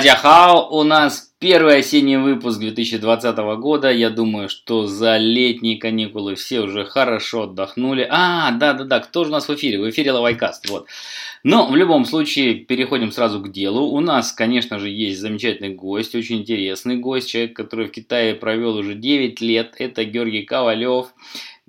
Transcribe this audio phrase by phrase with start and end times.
[0.00, 3.92] Дадяхао, у нас первый осенний выпуск 2020 года.
[3.92, 8.06] Я думаю, что за летние каникулы все уже хорошо отдохнули.
[8.10, 9.78] А, да-да-да, кто же у нас в эфире?
[9.78, 10.86] В эфире Лавайкаст, вот.
[11.42, 13.88] Но в любом случае переходим сразу к делу.
[13.90, 18.76] У нас, конечно же, есть замечательный гость, очень интересный гость, человек, который в Китае провел
[18.76, 19.74] уже 9 лет.
[19.76, 21.08] Это Георгий Ковалев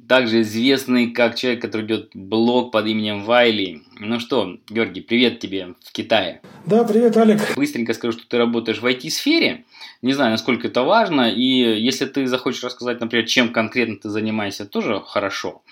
[0.07, 3.81] также известный как человек, который ведет блог под именем Вайли.
[3.99, 6.41] Ну что, Георгий, привет тебе в Китае.
[6.65, 7.55] Да, привет, Алик.
[7.55, 9.65] Быстренько скажу, что ты работаешь в IT-сфере.
[10.03, 11.31] Не знаю, насколько это важно.
[11.31, 15.63] И если ты захочешь рассказать, например, чем конкретно ты занимаешься, тоже хорошо.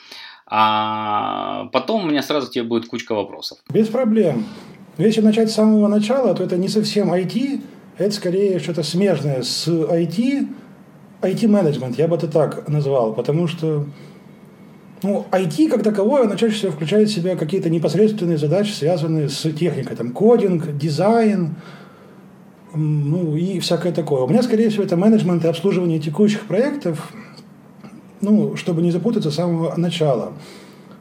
[0.48, 3.60] А потом у меня сразу тебе будет кучка вопросов.
[3.70, 4.46] Без проблем.
[4.98, 7.62] Если начать с самого начала, то это не совсем IT,
[8.00, 10.48] это скорее что-то смежное с IT,
[11.22, 13.86] IT-менеджмент, я бы это так назвал, потому что
[15.02, 19.42] ну, IT как таковое, оно чаще всего включает в себя какие-то непосредственные задачи, связанные с
[19.54, 21.56] техникой, там, кодинг, дизайн,
[22.74, 24.22] ну, и всякое такое.
[24.22, 27.12] У меня, скорее всего, это менеджмент и обслуживание текущих проектов,
[28.22, 30.34] ну, чтобы не запутаться с самого начала.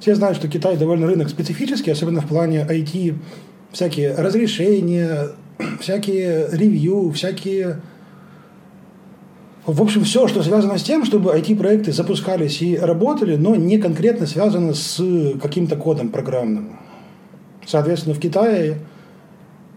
[0.00, 3.14] Все знают, что Китай довольно рынок специфический, особенно в плане IT,
[3.72, 5.30] всякие разрешения,
[5.80, 7.80] всякие ревью, всякие
[9.72, 14.27] в общем, все, что связано с тем, чтобы IT-проекты запускались и работали, но не конкретно
[14.27, 14.98] связано с
[15.42, 16.78] каким-то кодом программным.
[17.66, 18.78] Соответственно, в Китае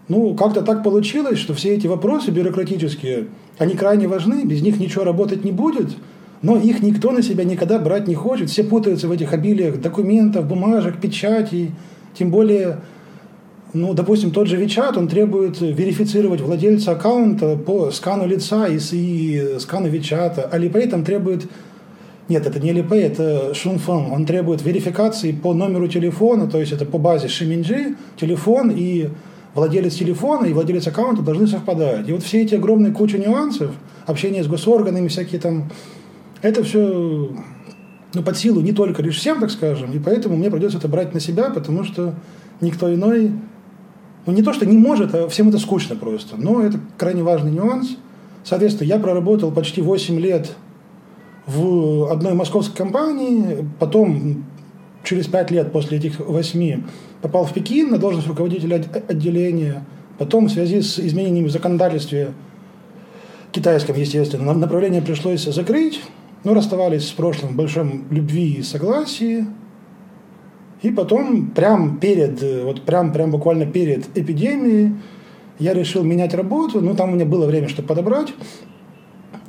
[0.08, 5.04] ну, как-то так получилось, что все эти вопросы бюрократические, они крайне важны, без них ничего
[5.04, 5.90] работать не будет,
[6.40, 8.48] но их никто на себя никогда брать не хочет.
[8.48, 11.72] Все путаются в этих обилиях документов, бумажек, печатей,
[12.14, 12.78] тем более
[13.74, 19.58] ну, допустим, тот же WeChat, он требует верифицировать владельца аккаунта по скану лица и, и
[19.58, 20.52] скану WeChat.
[20.52, 21.46] Alipay там требует
[22.28, 24.12] нет, это не Alipay, это Шунфон.
[24.12, 29.08] Он требует верификации по номеру телефона, то есть это по базе Шиминджи, телефон и
[29.54, 32.08] владелец телефона и владелец аккаунта должны совпадать.
[32.08, 33.72] И вот все эти огромные куча нюансов,
[34.06, 35.70] общение с госорганами, всякие там,
[36.42, 37.32] это все
[38.14, 41.12] ну, под силу не только лишь всем, так скажем, и поэтому мне придется это брать
[41.14, 42.14] на себя, потому что
[42.60, 43.32] никто иной
[44.24, 46.36] ну, не то, что не может, а всем это скучно просто.
[46.36, 47.96] Но это крайне важный нюанс.
[48.44, 50.52] Соответственно, я проработал почти 8 лет
[51.46, 54.44] в одной московской компании, потом
[55.02, 56.82] через 5 лет после этих 8
[57.20, 59.84] попал в Пекин на должность руководителя отделения,
[60.18, 62.32] потом в связи с изменениями в законодательстве
[63.50, 66.00] китайском, естественно, направление пришлось закрыть,
[66.44, 69.46] но расставались с прошлым в большом любви и согласии–
[70.82, 74.94] и потом, прям перед, вот прям, прям буквально перед эпидемией,
[75.58, 78.34] я решил менять работу, ну там у меня было время, чтобы подобрать,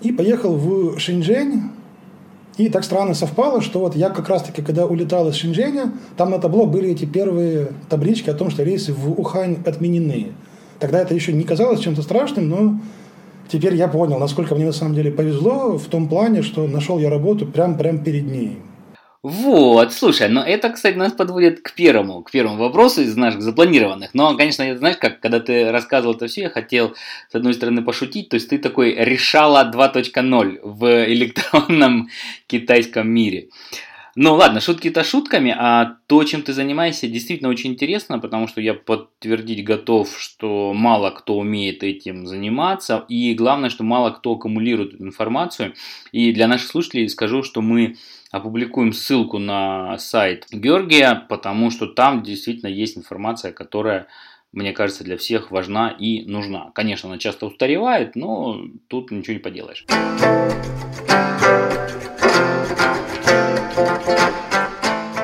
[0.01, 1.63] и поехал в Шэньчжэнь,
[2.57, 6.37] и так странно совпало, что вот я как раз-таки, когда улетал из Шэньчжэня, там на
[6.37, 10.33] табло были эти первые таблички о том, что рейсы в Ухань отменены.
[10.79, 12.79] Тогда это еще не казалось чем-то страшным, но
[13.47, 17.09] теперь я понял, насколько мне на самом деле повезло в том плане, что нашел я
[17.09, 18.59] работу прям, прям перед ней.
[19.23, 24.13] Вот, слушай, но это, кстати, нас подводит к первому, к первому вопросу из наших запланированных.
[24.13, 26.93] Но, конечно, знаешь, как, когда ты рассказывал это все, я хотел,
[27.29, 32.09] с одной стороны, пошутить, то есть ты такой решала 2.0 в электронном
[32.47, 33.47] китайском мире.
[34.15, 38.75] Ну ладно, шутки-то шутками, а то, чем ты занимаешься, действительно очень интересно, потому что я
[38.75, 45.73] подтвердить готов, что мало кто умеет этим заниматься, и главное, что мало кто аккумулирует информацию.
[46.11, 47.95] И для наших слушателей скажу, что мы
[48.33, 54.07] опубликуем ссылку на сайт Георгия, потому что там действительно есть информация, которая,
[54.51, 56.71] мне кажется, для всех важна и нужна.
[56.73, 59.85] Конечно, она часто устаревает, но тут ничего не поделаешь.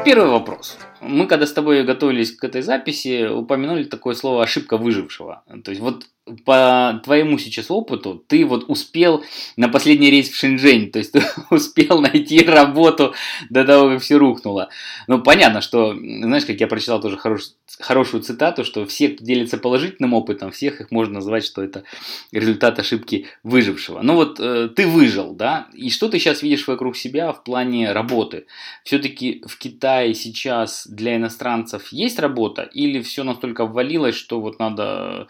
[0.06, 5.44] Первый вопрос мы когда с тобой готовились к этой записи, упомянули такое слово ошибка выжившего.
[5.64, 6.06] То есть вот
[6.46, 9.24] по твоему сейчас опыту ты вот успел
[9.58, 13.14] на последний рейс в Шэньчжэнь, то есть ты успел найти работу
[13.50, 14.70] до того, как все рухнуло.
[15.08, 17.44] Ну, понятно, что, знаешь, как я прочитал тоже хорош,
[17.80, 21.84] хорошую цитату, что все, кто делится положительным опытом, всех их можно назвать, что это
[22.32, 24.02] результат ошибки выжившего.
[24.02, 27.92] Ну вот э, ты выжил, да, и что ты сейчас видишь вокруг себя в плане
[27.92, 28.46] работы?
[28.84, 35.28] Все-таки в Китае сейчас для иностранцев есть работа или все настолько ввалилось, что вот надо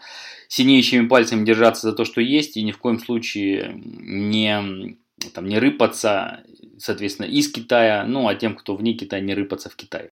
[0.50, 4.96] синеющими пальцами держаться за то, что есть, и ни в коем случае не,
[5.32, 6.40] там, не рыпаться,
[6.76, 10.10] соответственно, из Китая, ну, а тем, кто вне Китая, не рыпаться в Китае?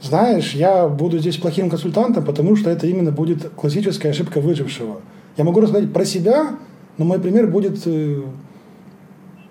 [0.00, 5.02] Знаешь, я буду здесь плохим консультантом, потому что это именно будет классическая ошибка выжившего.
[5.36, 6.58] Я могу рассказать про себя,
[6.96, 8.22] но мой пример будет э,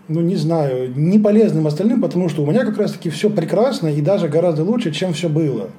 [0.07, 3.99] ну, не знаю, не полезным остальным, потому что у меня как раз-таки все прекрасно и
[3.99, 5.71] даже гораздо лучше, чем все было.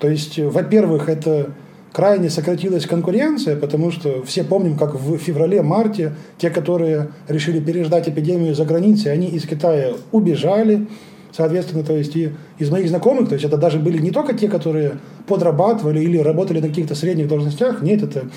[0.00, 1.54] То есть, во-первых, это
[1.96, 8.54] крайне сократилась конкуренция, потому что все помним, как в феврале-марте те, которые решили переждать эпидемию
[8.54, 10.88] за границей, они из Китая убежали,
[11.32, 14.46] соответственно, то есть и из моих знакомых, то есть это даже были не только те,
[14.46, 18.28] которые подрабатывали или работали на каких-то средних должностях, нет, это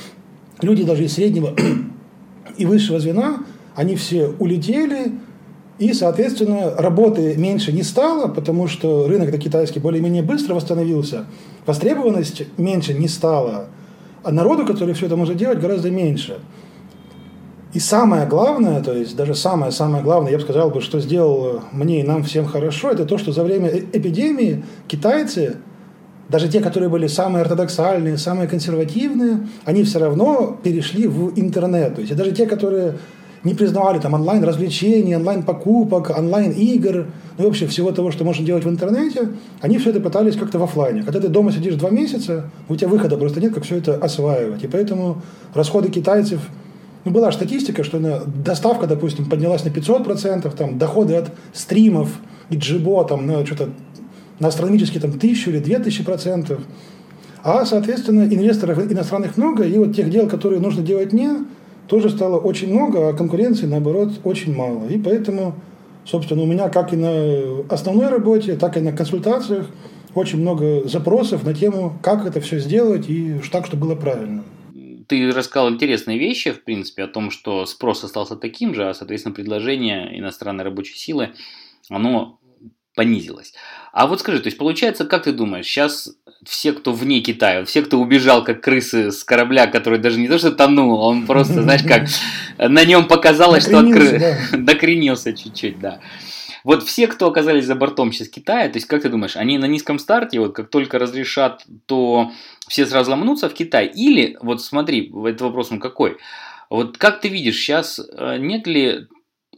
[0.62, 1.54] люди даже из среднего
[2.58, 3.40] и высшего звена,
[3.76, 5.12] они все улетели,
[5.80, 11.26] и, соответственно, работы меньше не стало, потому что рынок китайский более-менее быстро восстановился,
[11.66, 13.68] востребованность меньше не стала,
[14.24, 16.40] а народу, который все это может делать, гораздо меньше.
[17.72, 22.02] И самое главное, то есть даже самое-самое главное, я бы сказал, бы, что сделал мне
[22.02, 25.58] и нам всем хорошо, это то, что за время э, эпидемии китайцы,
[26.30, 31.96] даже те, которые были самые ортодоксальные, самые консервативные, они все равно перешли в интернет.
[31.96, 32.98] То есть даже те, которые
[33.44, 37.08] не признавали там онлайн развлечений, онлайн покупок, онлайн игр,
[37.38, 39.30] ну и вообще всего того, что можно делать в интернете,
[39.62, 41.04] они все это пытались как-то в офлайне.
[41.04, 44.64] Когда ты дома сидишь два месяца, у тебя выхода просто нет, как все это осваивать.
[44.64, 45.22] И поэтому
[45.54, 46.42] расходы китайцев
[47.06, 52.10] ну, была статистика, что на, доставка, допустим, поднялась на 500%, там, доходы от стримов
[52.50, 53.70] и джибо там, на что-то
[54.40, 56.60] на астрономические там, тысячу или две тысячи процентов.
[57.44, 61.30] А, соответственно, инвесторов иностранных много, и вот тех дел, которые нужно делать не,
[61.90, 64.88] тоже стало очень много, а конкуренции, наоборот, очень мало.
[64.88, 65.56] И поэтому,
[66.06, 69.68] собственно, у меня как и на основной работе, так и на консультациях
[70.14, 74.44] очень много запросов на тему, как это все сделать и так, чтобы было правильно.
[75.08, 79.34] Ты рассказал интересные вещи, в принципе, о том, что спрос остался таким же, а, соответственно,
[79.34, 81.30] предложение иностранной рабочей силы,
[81.90, 82.39] оно
[83.00, 83.54] понизилось.
[83.94, 86.10] А вот скажи, то есть получается, как ты думаешь, сейчас
[86.44, 90.38] все, кто вне Китая, все, кто убежал как крысы с корабля, который даже не то
[90.38, 92.10] что тонул, он просто, знаешь, как
[92.58, 94.20] на нем показалось, что открыл,
[94.52, 96.02] докренился чуть-чуть, да.
[96.66, 99.66] Вот все, кто оказались за бортом сейчас Китая, то есть как ты думаешь, они на
[99.66, 102.34] низком старте, вот как только разрешат, то
[102.68, 103.86] все сразу ломанутся в Китай?
[103.86, 106.18] Или, вот смотри, этот вопрос он какой?
[106.70, 109.08] Вот как ты видишь, сейчас э, нет ли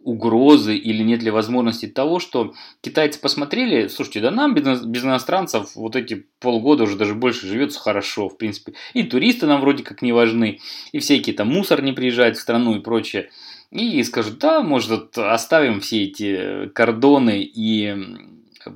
[0.04, 5.96] угрозы или нет ли возможности того, что китайцы посмотрели, слушайте, да нам без, иностранцев вот
[5.96, 10.14] эти полгода уже даже больше живется хорошо, в принципе, и туристы нам вроде как не
[10.14, 10.60] важны,
[10.92, 13.30] и всякие там мусор не приезжает в страну и прочее.
[13.72, 17.96] И скажут, да, может, оставим все эти кордоны и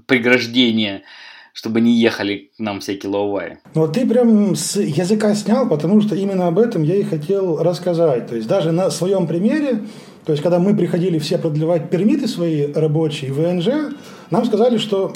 [0.07, 1.03] преграждения,
[1.51, 3.57] чтобы не ехали к нам всякие лауваи.
[3.73, 8.27] Ну, ты прям с языка снял, потому что именно об этом я и хотел рассказать.
[8.27, 9.81] То есть даже на своем примере
[10.25, 13.95] то есть, когда мы приходили все продлевать пермиты свои рабочие в ВНЖ,
[14.31, 15.13] нам сказали, что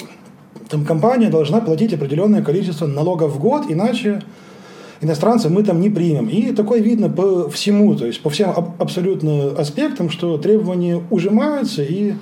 [0.68, 4.22] там компания должна платить определенное количество налогов в год, иначе
[5.00, 6.28] иностранцев мы там не примем.
[6.28, 12.14] И такое видно по всему, то есть по всем абсолютно аспектам, что требования ужимаются, и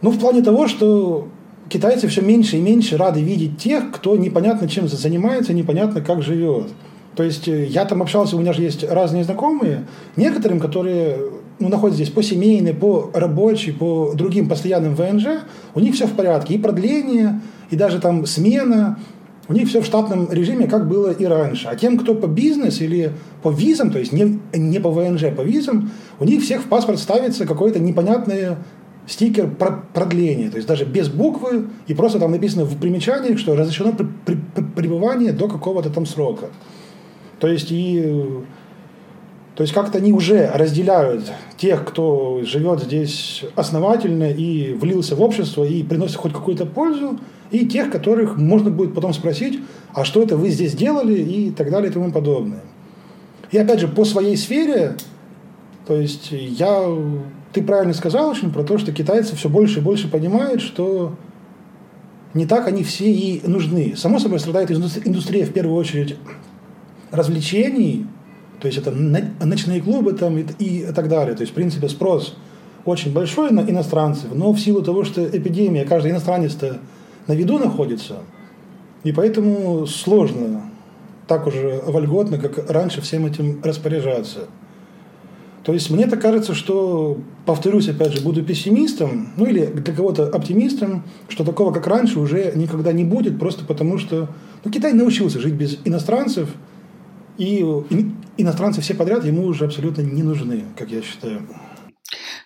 [0.00, 1.28] ну, в плане того, что
[1.68, 6.70] китайцы все меньше и меньше рады видеть тех, кто непонятно чем занимается, непонятно как живет.
[7.14, 9.86] То есть э, я там общался, у меня же есть разные знакомые,
[10.16, 11.18] некоторым, которые
[11.62, 15.26] ну, находятся здесь по семейной, по рабочей, по другим постоянным ВНЖ,
[15.74, 16.54] у них все в порядке.
[16.54, 18.98] И продление, и даже там смена,
[19.48, 21.68] у них все в штатном режиме, как было и раньше.
[21.68, 23.12] А тем, кто по бизнес или
[23.42, 26.98] по визам, то есть не, не по ВНЖ, по визам, у них всех в паспорт
[26.98, 28.56] ставится какой-то непонятный
[29.06, 33.56] стикер про продление, то есть даже без буквы, и просто там написано в примечании, что
[33.56, 33.92] разрешено
[34.76, 36.46] пребывание до какого-то там срока.
[37.40, 38.24] То есть и
[39.54, 45.64] то есть как-то они уже разделяют тех, кто живет здесь основательно и влился в общество
[45.64, 47.18] и приносит хоть какую-то пользу,
[47.50, 49.60] и тех, которых можно будет потом спросить,
[49.92, 52.62] а что это вы здесь делали и так далее и тому подобное.
[53.50, 54.96] И опять же, по своей сфере,
[55.86, 56.82] то есть я,
[57.52, 61.14] ты правильно сказал очень про то, что китайцы все больше и больше понимают, что
[62.32, 63.94] не так они все и нужны.
[63.96, 66.16] Само собой страдает индустрия в первую очередь
[67.10, 68.06] развлечений,
[68.62, 71.34] то есть это ночные клубы там и, и так далее.
[71.34, 72.36] То есть, в принципе, спрос
[72.84, 76.78] очень большой на иностранцев, но в силу того, что эпидемия, каждый иностранец-то
[77.26, 78.20] на виду находится,
[79.02, 80.62] и поэтому сложно
[81.26, 84.46] так уже вольготно, как раньше, всем этим распоряжаться.
[85.64, 90.28] То есть мне так кажется, что, повторюсь, опять же, буду пессимистом, ну или для кого-то
[90.28, 94.28] оптимистом, что такого, как раньше, уже никогда не будет, просто потому что
[94.64, 96.48] ну, Китай научился жить без иностранцев–
[97.38, 97.66] и
[98.36, 101.48] иностранцы все подряд ему уже абсолютно не нужны, как я считаю.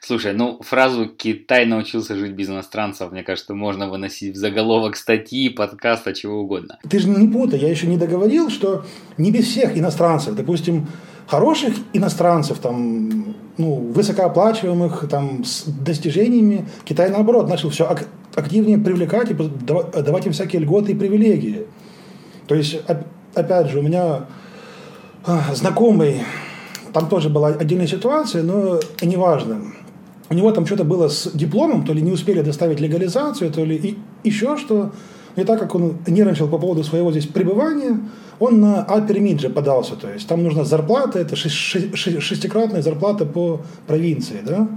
[0.01, 5.49] Слушай, ну фразу «Китай научился жить без иностранцев», мне кажется, можно выносить в заголовок статьи,
[5.49, 6.79] подкаста, чего угодно.
[6.89, 8.85] Ты же не путай, я еще не договорил, что
[9.19, 10.37] не без всех иностранцев.
[10.37, 10.87] Допустим,
[11.27, 17.93] хороших иностранцев, там, ну, высокооплачиваемых, там, с достижениями, Китай, наоборот, начал все
[18.37, 21.67] активнее привлекать и давать им всякие льготы и привилегии.
[22.47, 22.79] То есть,
[23.35, 24.27] опять же, у меня
[25.55, 26.23] знакомый,
[26.93, 29.61] там тоже была отдельная ситуация, но неважно.
[30.29, 33.77] У него там что-то было с дипломом, то ли не успели доставить легализацию, то ли
[33.77, 34.93] и еще что.
[35.37, 38.01] И так как он нервничал по поводу своего здесь пребывания,
[38.39, 38.87] он на
[39.41, 39.95] же подался.
[39.97, 44.41] То есть там нужна зарплата, это шестикратная зарплата по провинции.
[44.45, 44.69] Да?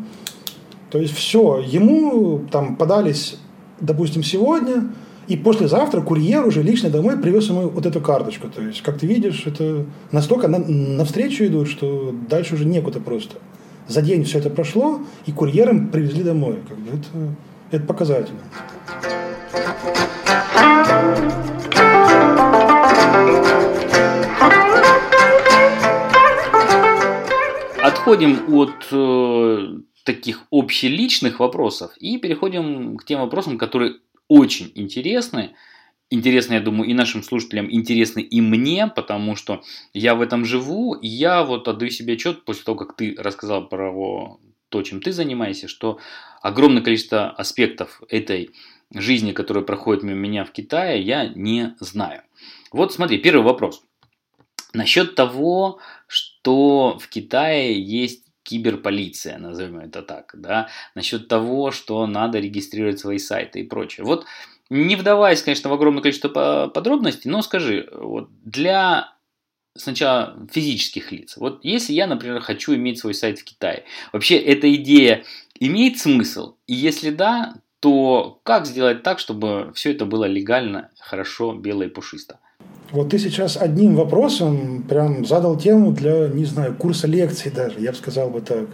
[0.89, 3.37] То есть все, ему там подались,
[3.79, 4.91] допустим, сегодня,
[5.29, 8.49] и послезавтра курьер уже лично домой привез ему вот эту карточку.
[8.49, 13.35] То есть, как ты видишь, это настолько на, навстречу идут, что дальше уже некуда просто.
[13.87, 16.57] За день все это прошло, и курьером привезли домой.
[16.67, 17.35] Как бы это,
[17.69, 18.39] это показательно.
[27.83, 33.93] Отходим от э, таких общеличных вопросов и переходим к тем вопросам, которые
[34.29, 35.55] очень интересны.
[36.09, 39.61] Интересны, я думаю, и нашим слушателям, интересны и мне, потому что
[39.93, 43.67] я в этом живу, и я вот отдаю себе отчет после того, как ты рассказал
[43.67, 45.99] про то, чем ты занимаешься, что
[46.41, 48.51] огромное количество аспектов этой
[48.93, 52.23] жизни, которая проходит мимо меня в Китае, я не знаю.
[52.71, 53.83] Вот смотри, первый вопрос.
[54.73, 62.39] Насчет того, что в Китае есть киберполиция, назовем это так, да, насчет того, что надо
[62.39, 64.05] регистрировать свои сайты и прочее.
[64.05, 64.25] Вот
[64.69, 69.13] не вдаваясь, конечно, в огромное количество подробностей, но скажи, вот для
[69.75, 71.37] сначала физических лиц.
[71.37, 75.23] Вот если я, например, хочу иметь свой сайт в Китае, вообще эта идея
[75.59, 76.55] имеет смысл?
[76.67, 81.89] И если да, то как сделать так, чтобы все это было легально, хорошо, бело и
[81.89, 82.39] пушисто?
[82.91, 87.91] Вот ты сейчас одним вопросом прям задал тему для, не знаю, курса лекций даже, я
[87.91, 88.65] бы сказал бы так.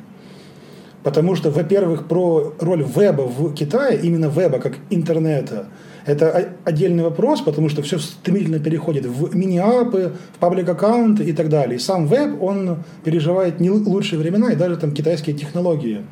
[1.04, 5.68] Потому что, во-первых, про роль веба в Китае, именно веба как интернета,
[6.06, 11.76] это отдельный вопрос, потому что все стремительно переходит в мини-апы, в паблик-аккаунты и так далее.
[11.76, 16.06] И сам веб, он переживает не лучшие времена, и даже там китайские технологии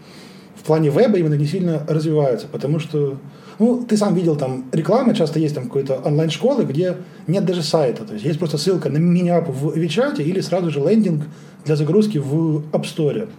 [0.56, 3.18] в плане веба именно не сильно развиваются, потому что
[3.60, 8.04] ну, ты сам видел, там реклама часто есть там какой-то онлайн-школы, где нет даже сайта.
[8.04, 11.24] То есть есть просто ссылка на мини-ап в Вичате или сразу же лендинг
[11.66, 13.30] для загрузки в App Store.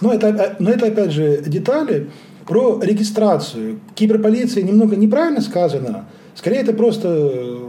[0.00, 2.10] Но это, но это опять же детали
[2.46, 3.80] про регистрацию.
[3.94, 6.06] Киберполиция немного неправильно сказано.
[6.34, 7.08] Скорее это просто,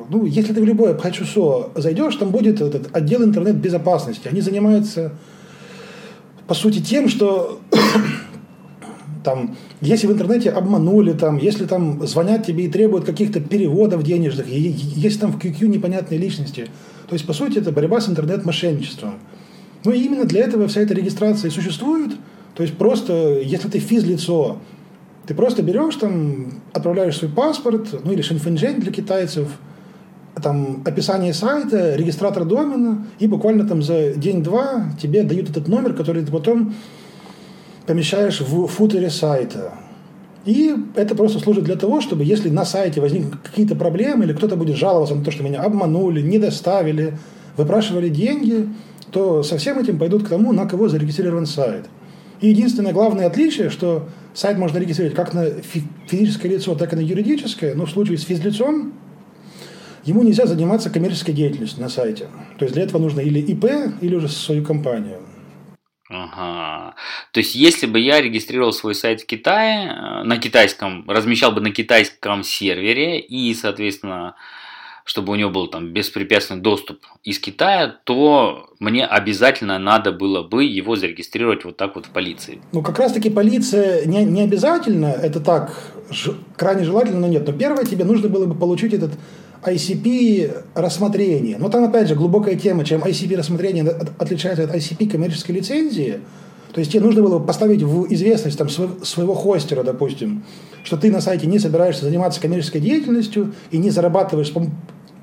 [0.09, 4.27] ну, если ты в любое Пхачусо зайдешь, там будет этот отдел интернет-безопасности.
[4.29, 5.11] Они занимаются,
[6.47, 7.59] по сути, тем, что
[9.23, 14.47] там, если в интернете обманули, там, если там звонят тебе и требуют каких-то переводов денежных,
[14.47, 16.67] если там в QQ непонятные личности.
[17.07, 19.15] То есть, по сути, это борьба с интернет-мошенничеством.
[19.85, 22.11] Ну и именно для этого вся эта регистрация и существует.
[22.55, 24.57] То есть просто, если ты физлицо,
[25.25, 29.47] ты просто берешь там, отправляешь свой паспорт, ну или шинфэнжэнь для китайцев,
[30.41, 36.23] там описание сайта, регистратор домена, и буквально там за день-два тебе дают этот номер, который
[36.23, 36.73] ты потом
[37.85, 39.73] помещаешь в футере сайта.
[40.45, 44.55] И это просто служит для того, чтобы если на сайте возникнут какие-то проблемы, или кто-то
[44.55, 47.17] будет жаловаться на то, что меня обманули, не доставили,
[47.55, 48.67] выпрашивали деньги,
[49.11, 51.85] то со всем этим пойдут к тому, на кого зарегистрирован сайт.
[52.41, 55.45] И единственное главное отличие, что сайт можно регистрировать как на
[56.09, 58.93] физическое лицо, так и на юридическое, но в случае с физлицом
[60.03, 62.25] ему нельзя заниматься коммерческой деятельностью на сайте.
[62.57, 63.65] То есть для этого нужно или ИП,
[64.01, 65.19] или уже свою компанию.
[66.13, 66.96] Ага.
[67.32, 71.62] То есть, если бы я регистрировал свой сайт в Китае, э, на китайском, размещал бы
[71.62, 74.36] на китайском сервере и, соответственно,
[75.05, 80.63] чтобы у него был там беспрепятственный доступ из Китая, то мне обязательно надо было бы
[80.63, 82.62] его зарегистрировать вот так вот в полиции.
[82.72, 85.74] Ну, как раз-таки полиция не, не обязательно, это так,
[86.10, 87.46] ж, крайне желательно, но нет.
[87.46, 89.12] Но первое, тебе нужно было бы получить этот
[89.65, 91.58] ICP рассмотрение.
[91.58, 93.84] Но там, опять же, глубокая тема, чем ICP рассмотрение
[94.17, 96.20] отличается от ICP коммерческой лицензии.
[96.74, 100.43] То есть тебе нужно было поставить в известность там, своего хостера, допустим,
[100.84, 104.51] что ты на сайте не собираешься заниматься коммерческой деятельностью и не зарабатываешь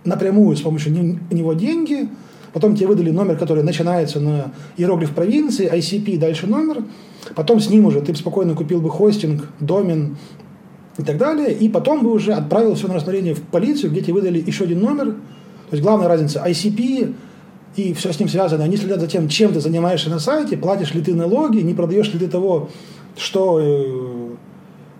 [0.04, 2.08] напрямую с помощью него деньги.
[2.52, 6.84] Потом тебе выдали номер, который начинается на иероглиф провинции, ICP, дальше номер.
[7.34, 10.16] Потом с ним уже ты спокойно купил бы хостинг, домен,
[10.98, 11.52] и так далее.
[11.52, 14.80] И потом бы уже отправил все на рассмотрение в полицию, где тебе выдали еще один
[14.80, 15.06] номер.
[15.06, 17.14] То есть главная разница ICP
[17.76, 18.64] и все с ним связано.
[18.64, 22.12] Они следят за тем, чем ты занимаешься на сайте, платишь ли ты налоги, не продаешь
[22.12, 22.68] ли ты того,
[23.16, 24.30] что, э,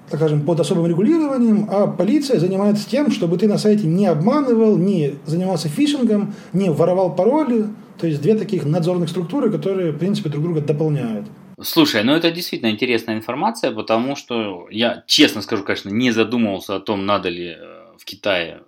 [0.09, 4.77] так скажем, под особым регулированием, а полиция занимается тем, чтобы ты на сайте не обманывал,
[4.77, 7.67] не занимался фишингом, не воровал пароли.
[7.99, 11.27] То есть две таких надзорных структуры, которые, в принципе, друг друга дополняют.
[11.62, 16.81] Слушай, ну это действительно интересная информация, потому что я, честно скажу, конечно, не задумывался о
[16.81, 18.62] том, надо ли э, в Китае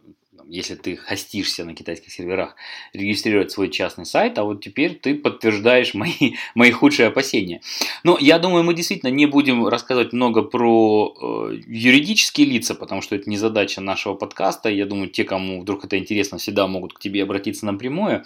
[0.52, 2.56] если ты хостишься на китайских серверах,
[2.92, 7.62] регистрировать свой частный сайт, а вот теперь ты подтверждаешь мои, мои худшие опасения.
[8.04, 11.14] Но я думаю, мы действительно не будем рассказывать много про
[11.50, 14.68] э, юридические лица, потому что это не задача нашего подкаста.
[14.68, 18.24] Я думаю, те, кому вдруг это интересно, всегда могут к тебе обратиться напрямую.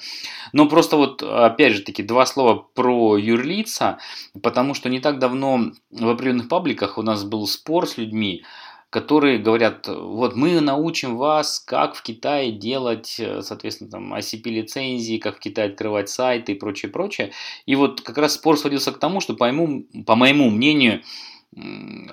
[0.52, 3.98] Но просто вот, опять же таки, два слова про юрлица,
[4.42, 8.42] потому что не так давно в определенных пабликах у нас был спор с людьми,
[8.90, 15.36] которые говорят, вот мы научим вас, как в Китае делать, э, соответственно, там ICP-лицензии, как
[15.36, 17.32] в Китае открывать сайты и прочее, прочее.
[17.66, 21.02] И вот как раз спор сводился к тому, что по моему, по моему мнению,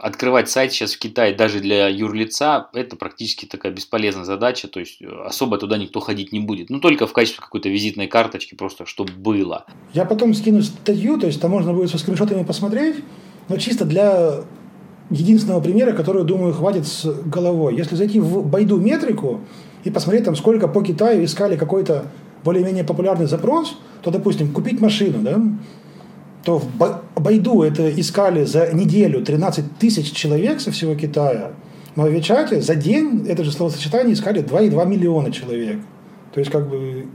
[0.01, 5.01] открывать сайт сейчас в Китае даже для юрлица это практически такая бесполезная задача, то есть
[5.01, 8.85] э, особо туда никто ходить не будет, ну только в качестве какой-то визитной карточки, просто
[8.85, 9.65] чтобы было.
[9.93, 13.03] Я потом скину статью, то есть там можно будет со скриншотами посмотреть,
[13.49, 14.45] но чисто для
[15.09, 17.75] единственного примера, который, думаю, хватит с головой.
[17.75, 19.41] Если зайти в Байду метрику
[19.83, 22.05] и посмотреть, там, сколько по Китаю искали какой-то
[22.43, 25.41] более-менее популярный запрос, то, допустим, купить машину, да,
[26.43, 31.51] то в Байду это искали за неделю 13 тысяч человек со всего Китая.
[31.95, 35.79] В Мовичате за день это же словосочетание искали 2,2 миллиона человек.
[36.33, 37.05] То есть, как бы,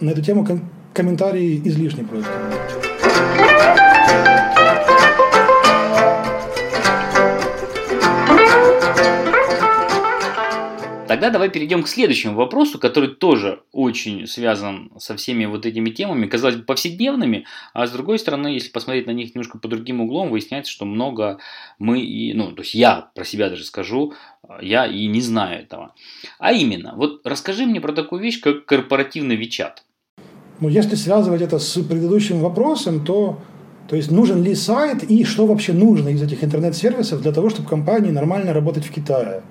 [0.00, 2.30] на эту тему ком- комментарии излишни просто.
[11.18, 16.26] Тогда давай перейдем к следующему вопросу, который тоже очень связан со всеми вот этими темами,
[16.26, 17.44] казалось бы, повседневными,
[17.74, 21.38] а с другой стороны, если посмотреть на них немножко по другим углом, выясняется, что много
[21.80, 24.12] мы и, ну, то есть я про себя даже скажу,
[24.62, 25.92] я и не знаю этого.
[26.38, 29.82] А именно, вот расскажи мне про такую вещь, как корпоративный Вичат.
[30.60, 33.40] Ну, если связывать это с предыдущим вопросом, то
[33.88, 37.68] то есть нужен ли сайт и что вообще нужно из этих интернет-сервисов для того, чтобы
[37.68, 39.42] компании нормально работать в Китае.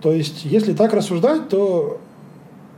[0.00, 2.00] То есть, если так рассуждать, то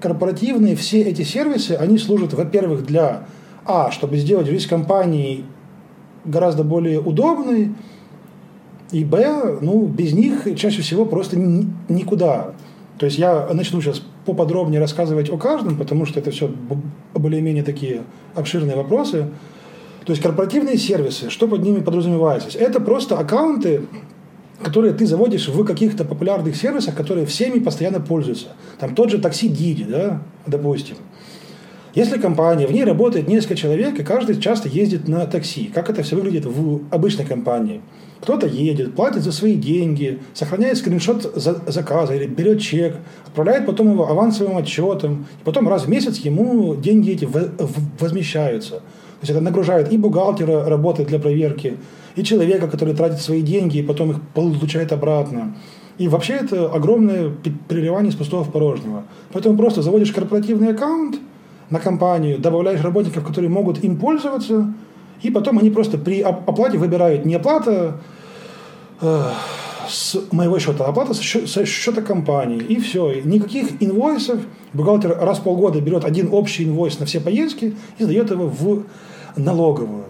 [0.01, 3.25] корпоративные все эти сервисы, они служат, во-первых, для,
[3.65, 5.45] а, чтобы сделать жизнь компании
[6.25, 7.73] гораздо более удобной,
[8.91, 12.53] и, б, ну, без них чаще всего просто никуда.
[12.99, 16.51] То есть я начну сейчас поподробнее рассказывать о каждом, потому что это все
[17.15, 18.03] более-менее такие
[18.35, 19.29] обширные вопросы.
[20.05, 22.59] То есть корпоративные сервисы, что под ними подразумевается?
[22.59, 23.83] Это просто аккаунты,
[24.63, 28.49] которые ты заводишь в каких-то популярных сервисах, которые всеми постоянно пользуются.
[28.79, 30.97] Там тот же такси Диди, да, допустим.
[31.95, 35.71] Если компания, в ней работает несколько человек, и каждый часто ездит на такси.
[35.75, 37.83] Как это все выглядит в обычной компании?
[38.23, 42.97] Кто-то едет, платит за свои деньги, сохраняет скриншот заказа или берет чек,
[43.27, 47.29] отправляет потом его авансовым отчетом, и потом раз в месяц ему деньги эти
[47.99, 48.83] возмещаются.
[49.23, 51.77] То есть это нагружает и бухгалтера работать для проверки,
[52.17, 55.55] и человека, который тратит свои деньги и потом их получает обратно.
[55.97, 57.31] И вообще это огромное
[57.69, 59.05] переливание с пустого в порожнего.
[59.33, 61.21] Поэтому просто заводишь корпоративный аккаунт
[61.71, 64.75] на компанию, добавляешь работников, которые могут им пользоваться,
[65.23, 68.01] и потом они просто при оплате выбирают не оплата
[69.01, 69.23] э,
[69.89, 72.59] с моего счета, а оплата со счета, со счета компании.
[72.59, 73.23] И все.
[73.23, 74.41] Никаких инвойсов.
[74.73, 78.83] Бухгалтер раз в полгода берет один общий инвойс на все поездки и сдает его в
[79.37, 80.05] налоговую.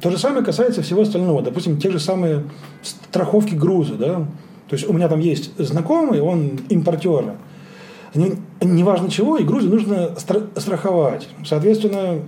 [0.00, 1.42] То же самое касается всего остального.
[1.42, 2.44] Допустим, те же самые
[2.82, 3.94] страховки груза.
[3.94, 4.14] Да?
[4.68, 7.34] То есть у меня там есть знакомый, он импортер.
[8.14, 10.16] Неважно не чего, и грузы нужно
[10.56, 11.28] страховать.
[11.44, 12.22] Соответственно,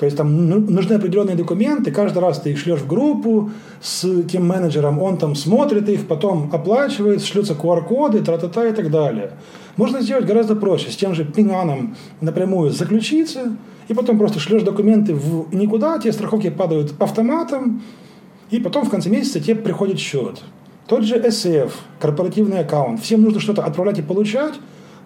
[0.00, 3.50] то есть там ну, нужны определенные документы, каждый раз ты их шлешь в группу
[3.82, 9.32] с тем менеджером, он там смотрит их, потом оплачивает, шлются QR-коды, тра-та-та и так далее.
[9.76, 13.56] Можно сделать гораздо проще, с тем же пинаном напрямую заключиться,
[13.90, 17.82] и потом просто шлешь документы в никуда, те страховки падают автоматом,
[18.48, 20.44] и потом в конце месяца тебе приходит счет.
[20.86, 24.54] Тот же SF, корпоративный аккаунт, всем нужно что-то отправлять и получать,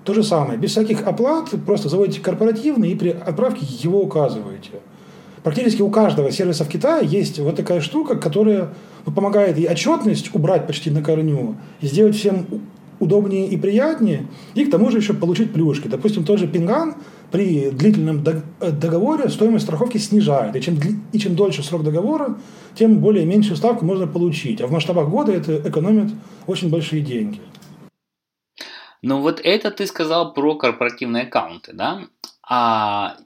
[0.04, 4.72] то же самое, без всяких оплат, просто заводите корпоративный и при отправке его указываете.
[5.42, 8.68] Практически у каждого сервиса в Китае есть вот такая штука, которая
[9.06, 12.44] помогает и отчетность убрать почти на корню, и сделать всем
[13.00, 15.88] удобнее и приятнее, и к тому же еще получить плюшки.
[15.88, 16.96] Допустим, тот же Пинган
[17.30, 18.24] при длительном
[18.60, 20.54] э, договоре стоимость страховки снижает.
[20.56, 20.78] И чем,
[21.12, 22.38] и чем дольше срок договора,
[22.74, 24.60] тем более меньшую ставку можно получить.
[24.60, 26.12] А в масштабах года это экономит
[26.46, 27.40] очень большие деньги.
[29.02, 32.06] Ну вот это ты сказал про корпоративные аккаунты, да?
[32.48, 33.16] А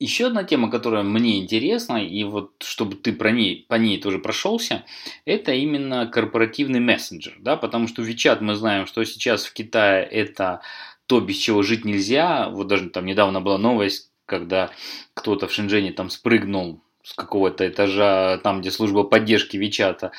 [0.00, 4.18] еще одна тема, которая мне интересна, и вот чтобы ты про ней, по ней тоже
[4.18, 4.84] прошелся,
[5.26, 10.62] это именно корпоративный мессенджер, да, потому что WeChat мы знаем, что сейчас в Китае это
[11.10, 12.48] то, без чего жить нельзя.
[12.50, 14.70] Вот даже там недавно была новость, когда
[15.12, 20.12] кто-то в Шэньчжэне там спрыгнул с какого-то этажа, там, где служба поддержки Вичата,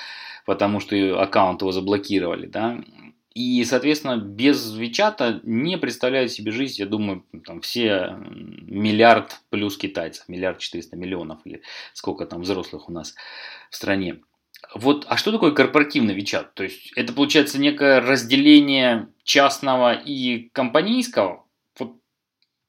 [0.46, 2.84] потому что аккаунт его заблокировали, да.
[3.34, 10.28] И, соответственно, без Вичата не представляют себе жизнь, я думаю, там все миллиард плюс китайцев,
[10.28, 11.62] миллиард четыреста миллионов или
[11.94, 13.16] сколько там взрослых у нас
[13.70, 14.20] в стране.
[14.76, 16.54] Вот, а что такое корпоративный Вичат?
[16.54, 21.46] То есть это получается некое разделение частного и компанийского?
[21.78, 21.96] Вот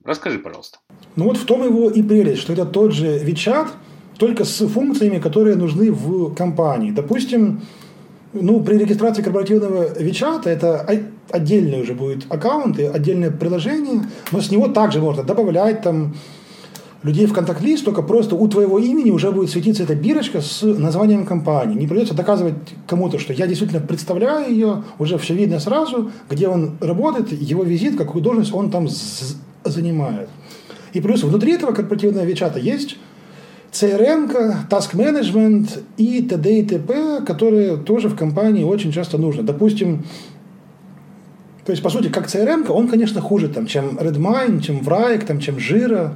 [0.04, 0.78] расскажи, пожалуйста.
[1.16, 3.68] Ну вот в том его и прелесть, что это тот же Вичат,
[4.18, 6.90] только с функциями, которые нужны в компании.
[6.90, 7.62] Допустим,
[8.32, 10.86] ну, при регистрации корпоративного WeChat это
[11.30, 16.14] отдельный уже будет аккаунт и отдельное приложение, но с него также можно добавлять там
[17.02, 21.26] людей в контакт-лист, только просто у твоего имени уже будет светиться эта бирочка с названием
[21.26, 21.78] компании.
[21.78, 22.54] Не придется доказывать
[22.86, 27.96] кому-то, что я действительно представляю ее, уже все видно сразу, где он работает, его визит,
[27.96, 28.88] какую должность он там
[29.64, 30.28] занимает.
[30.92, 32.96] И плюс внутри этого корпоративного WeChat есть
[33.72, 36.58] CRM, task management и т.д.
[36.58, 39.42] и т.п., которые тоже в компании очень часто нужны.
[39.42, 40.04] Допустим,
[41.64, 45.40] то есть, по сути, как CRM, он, конечно, хуже, там, чем Redmine, чем Wrike, там,
[45.40, 46.14] чем Jira.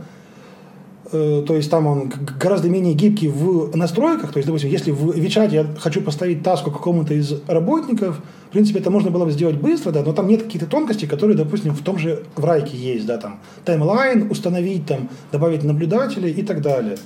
[1.12, 4.32] Э, то есть, там он гораздо менее гибкий в настройках.
[4.32, 8.80] То есть, допустим, если в WeChat я хочу поставить таску какому-то из работников, в принципе,
[8.80, 11.82] это можно было бы сделать быстро, да, но там нет каких-то тонкостей, которые, допустим, в
[11.82, 16.96] том же Wrike есть, да, там, таймлайн установить, там, добавить наблюдателей и так далее.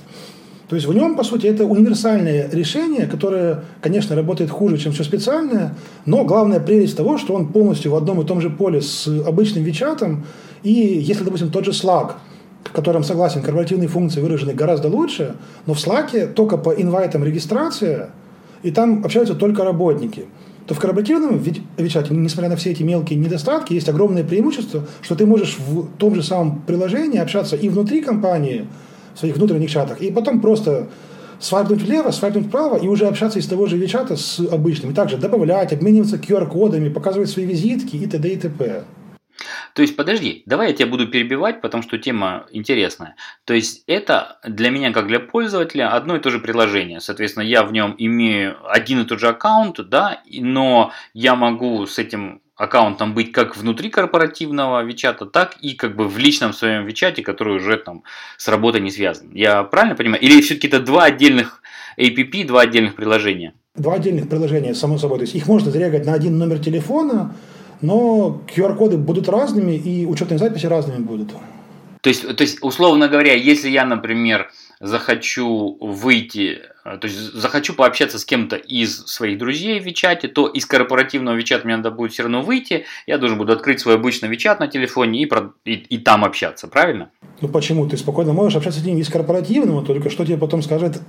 [0.69, 5.03] То есть в нем, по сути, это универсальное решение, которое, конечно, работает хуже, чем все
[5.03, 9.05] специальное, но главная прелесть того, что он полностью в одном и том же поле с
[9.05, 10.23] обычным Вичатом,
[10.63, 12.13] и если, допустим, тот же Slack,
[12.63, 18.11] в котором, согласен, корпоративные функции выражены гораздо лучше, но в Slack только по инвайтам регистрация,
[18.63, 20.25] и там общаются только работники
[20.71, 21.43] то в корпоративном
[21.77, 26.15] Вичате, несмотря на все эти мелкие недостатки, есть огромное преимущество, что ты можешь в том
[26.15, 28.67] же самом приложении общаться и внутри компании,
[29.13, 30.87] в своих внутренних чатах, и потом просто
[31.39, 34.91] свайпнуть влево, свайпнуть вправо и уже общаться из того же вичата с обычным.
[34.91, 38.29] И также добавлять, обмениваться QR-кодами, показывать свои визитки и т.д.
[38.29, 38.83] и т.п.
[39.73, 43.15] То есть, подожди, давай я тебя буду перебивать, потому что тема интересная.
[43.45, 46.99] То есть, это для меня, как для пользователя, одно и то же приложение.
[46.99, 51.99] Соответственно, я в нем имею один и тот же аккаунт, да, но я могу с
[51.99, 57.23] этим аккаунтом быть как внутри корпоративного Вичата, так и как бы в личном своем Вичате,
[57.23, 58.03] который уже там
[58.37, 59.31] с работой не связан.
[59.33, 60.21] Я правильно понимаю?
[60.21, 61.61] Или все-таки это два отдельных
[61.97, 63.53] APP, два отдельных приложения?
[63.75, 65.17] Два отдельных приложения, само собой.
[65.17, 67.33] То есть их можно зарегать на один номер телефона,
[67.81, 71.29] но QR-коды будут разными и учетные записи разными будут.
[72.01, 77.75] То есть, то есть, условно говоря, если я, например, захочу выйти, э, то есть захочу
[77.75, 82.11] пообщаться с кем-то из своих друзей в Вичате, то из корпоративного Вичата мне надо будет
[82.13, 85.73] все равно выйти, я должен буду открыть свой обычный Вичат на телефоне и, про, и,
[85.73, 87.11] и там общаться, правильно?
[87.39, 87.87] Ну почему?
[87.87, 90.99] Ты спокойно можешь общаться с ним из корпоративного, только что тебе потом скажет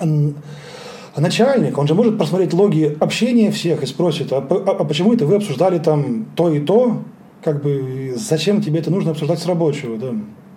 [1.17, 5.27] начальник, он же может просмотреть логи общения всех и спросит, а, а, а почему это
[5.27, 7.03] вы обсуждали там то и то,
[7.43, 10.15] как бы зачем тебе это нужно обсуждать с рабочего, да?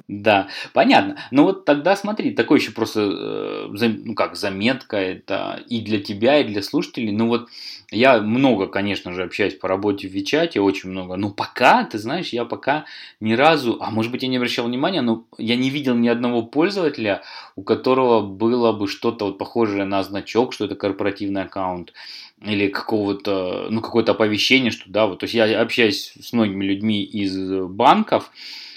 [0.07, 1.17] Да, понятно.
[1.31, 6.39] Но вот тогда смотри, такой еще просто, э, ну как, заметка это и для тебя,
[6.39, 7.11] и для слушателей.
[7.11, 7.49] Ну вот
[7.91, 11.15] я много, конечно же, общаюсь по работе в Вичате, очень много.
[11.15, 12.85] Но пока, ты знаешь, я пока
[13.19, 16.43] ни разу, а может быть я не обращал внимания, но я не видел ни одного
[16.43, 17.21] пользователя,
[17.55, 21.93] у которого было бы что-то вот похожее на значок, что это корпоративный аккаунт
[22.41, 27.03] или какого-то, ну, какое-то оповещение, что да, вот, то есть я общаюсь с многими людьми
[27.03, 27.37] из
[27.69, 28.31] банков,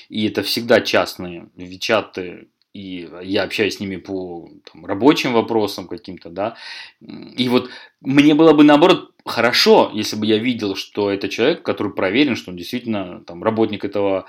[0.08, 6.30] и это всегда частные вичаты, и я общаюсь с ними по там, рабочим вопросам каким-то,
[6.30, 6.54] да,
[7.00, 11.92] и вот мне было бы наоборот хорошо, если бы я видел, что это человек, который
[11.92, 14.26] проверен, что он действительно там работник этого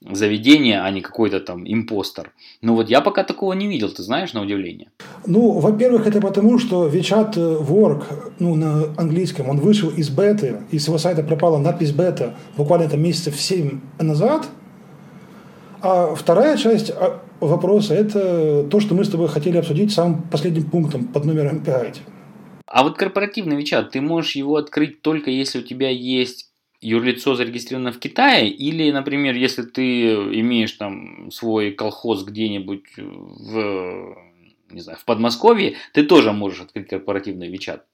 [0.00, 2.32] заведения, а не какой-то там импостер.
[2.60, 4.90] Но вот я пока такого не видел, ты знаешь, на удивление.
[5.26, 10.78] Ну, во-первых, это потому, что WeChat Work, ну, на английском, он вышел из беты, и
[10.78, 14.48] с его сайта пропала надпись бета буквально там месяцев 7 назад–
[15.82, 20.70] а вторая часть а, вопроса– это то, что мы с тобой хотели обсудить самым последним
[20.70, 22.02] пунктом под номером 5.
[22.66, 26.52] А вот корпоративный Вичат, ты можешь его открыть только если у тебя есть
[26.82, 34.16] юрлицо зарегистрировано в Китае, или, например, если ты имеешь там свой колхоз где-нибудь в,
[34.70, 37.84] не знаю, в Подмосковье, ты тоже можешь открыть корпоративный Вичат.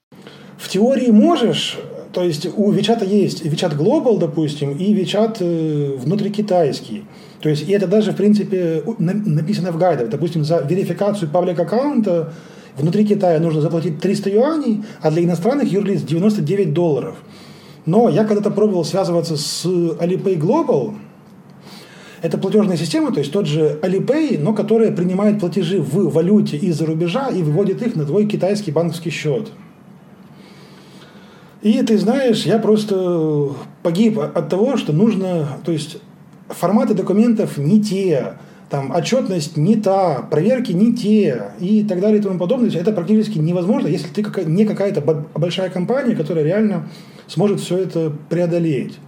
[0.56, 1.76] В теории можешь,
[2.12, 7.04] то есть у Вичата есть Вичат Global, допустим, и Вичат э, внутрикитайский.
[7.40, 10.08] То есть, и это даже, в принципе, написано в гайдах.
[10.08, 12.32] Допустим, за верификацию паблик аккаунта
[12.76, 17.16] внутри Китая нужно заплатить 300 юаней, а для иностранных юрлиц 99 долларов.
[17.86, 20.94] Но я когда-то пробовал связываться с Alipay Global,
[22.20, 26.84] это платежная система, то есть тот же Alipay, но которая принимает платежи в валюте из-за
[26.84, 29.52] рубежа и выводит их на твой китайский банковский счет.
[31.62, 33.50] И ты знаешь, я просто
[33.82, 35.98] погиб от того, что нужно, то есть
[36.48, 38.34] форматы документов не те,
[38.70, 42.70] там отчетность не та, проверки не те и так далее и тому подобное.
[42.70, 45.00] Это практически невозможно, если ты не какая-то
[45.34, 46.88] большая компания, которая реально
[47.26, 48.98] сможет все это преодолеть.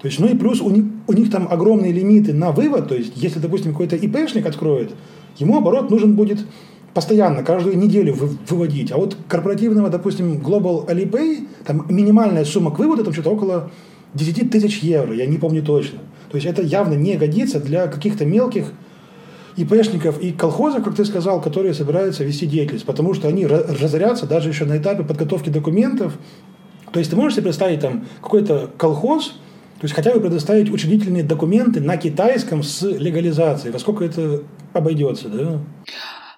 [0.00, 2.94] То есть, ну и плюс у них, у них там огромные лимиты на вывод, то
[2.94, 4.92] есть если, допустим, какой-то ИПшник откроет,
[5.38, 6.44] ему оборот нужен будет
[6.92, 8.14] постоянно, каждую неделю
[8.48, 8.92] выводить.
[8.92, 13.70] А вот корпоративного, допустим, Global Alipay, там минимальная сумма к выводу, там что-то около
[14.14, 15.98] 10 тысяч евро, я не помню точно.
[16.30, 18.72] То есть это явно не годится для каких-то мелких
[19.56, 24.48] ИПшников и колхозов, как ты сказал, которые собираются вести деятельность, потому что они разорятся даже
[24.48, 26.18] еще на этапе подготовки документов.
[26.92, 29.28] То есть ты можешь себе представить там какой-то колхоз,
[29.80, 33.72] то есть хотя бы предоставить учредительные документы на китайском с легализацией.
[33.72, 35.60] Во сколько это обойдется, да?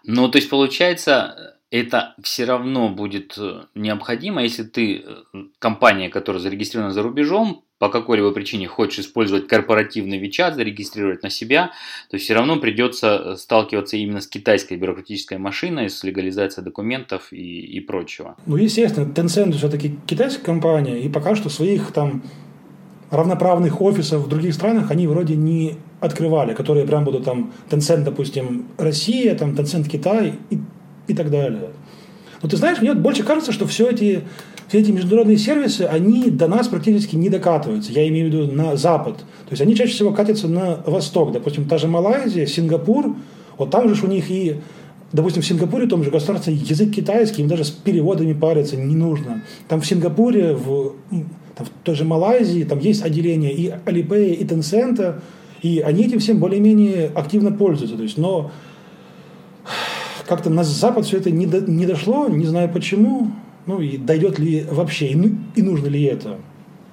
[0.05, 6.41] Ну, то есть получается, это все равно будет э, необходимо, если ты, э, компания, которая
[6.41, 11.73] зарегистрирована за рубежом, по какой-либо причине хочешь использовать корпоративный WeChat, зарегистрировать на себя,
[12.11, 17.61] то все равно придется э, сталкиваться именно с китайской бюрократической машиной, с легализацией документов и,
[17.61, 18.37] и прочего.
[18.47, 22.23] Ну, естественно, Tencent все-таки китайская компания, и пока что своих там
[23.11, 28.67] равноправных офисов в других странах они вроде не открывали, которые прям будут там Tencent, допустим,
[28.79, 30.59] Россия, там Tencent Китай и,
[31.09, 31.71] и так далее.
[32.43, 34.23] Но ты знаешь, мне больше кажется, что все эти
[34.69, 37.93] все эти международные сервисы, они до нас практически не докатываются.
[37.93, 39.19] Я имею в виду на Запад.
[39.19, 41.31] То есть они чаще всего катятся на Восток.
[41.31, 43.15] Допустим, та же Малайзия, Сингапур,
[43.59, 44.57] вот там же у них и
[45.13, 48.97] Допустим, в Сингапуре, в том же государстве, язык китайский, им даже с переводами париться не
[48.97, 49.45] нужно.
[49.69, 50.95] Там в Сингапуре, в,
[51.55, 55.21] там, в той же Малайзии, там есть отделение и Alipay, и Tencent,
[55.63, 57.97] и они этим всем более-менее активно пользуются.
[57.97, 58.51] То есть, но
[60.27, 63.31] как-то на Запад все это не, до, не дошло, не знаю почему.
[63.67, 66.39] Ну и дойдет ли вообще, и, и нужно ли это?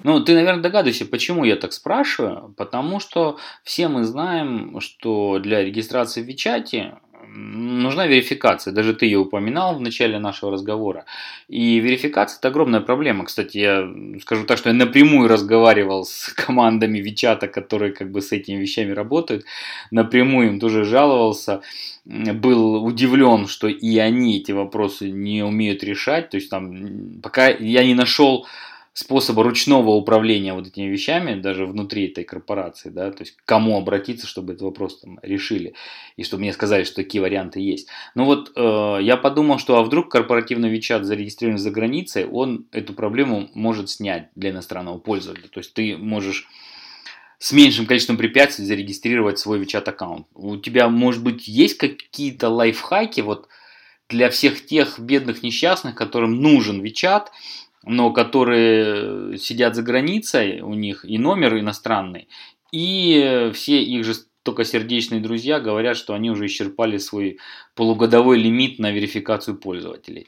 [0.04, 2.54] Ну, ты, наверное, догадываешься, почему я так спрашиваю.
[2.58, 6.96] Потому что все мы знаем, что для регистрации в Вичате
[7.34, 8.74] нужна верификация.
[8.74, 11.06] Даже ты ее упоминал в начале нашего разговора.
[11.48, 13.26] И верификация– это огромная проблема.
[13.26, 13.88] Кстати, я
[14.22, 18.91] скажу так, что я напрямую разговаривал с командами Вичата, которые как бы с этими вещами
[18.91, 19.46] работают.
[19.91, 21.62] Напрямую им тоже жаловался
[22.06, 26.30] был удивлен, что и они эти вопросы не умеют решать.
[26.30, 28.46] То есть там пока я не нашел
[28.93, 33.77] способа ручного управления вот этими вещами, даже внутри этой корпорации, да, то есть к кому
[33.77, 35.73] обратиться, чтобы этот вопрос там решили,
[36.15, 37.88] и чтобы мне сказали, что такие варианты есть.
[38.13, 42.93] Ну вот э, я подумал, что а вдруг корпоративный WeChat зарегистрирован за границей, он эту
[42.93, 45.47] проблему может снять для иностранного пользователя.
[45.47, 46.47] То есть ты можешь
[47.39, 50.27] с меньшим количеством препятствий зарегистрировать свой WeChat аккаунт.
[50.36, 53.47] У тебя, может быть, есть какие-то лайфхаки вот
[54.08, 57.27] для всех тех бедных несчастных, которым нужен WeChat,
[57.86, 62.28] но которые сидят за границей, у них и номер иностранный,
[62.72, 67.38] и все их же только сердечные друзья говорят, что они уже исчерпали свой
[67.76, 70.28] полугодовой лимит на верификацию пользователей.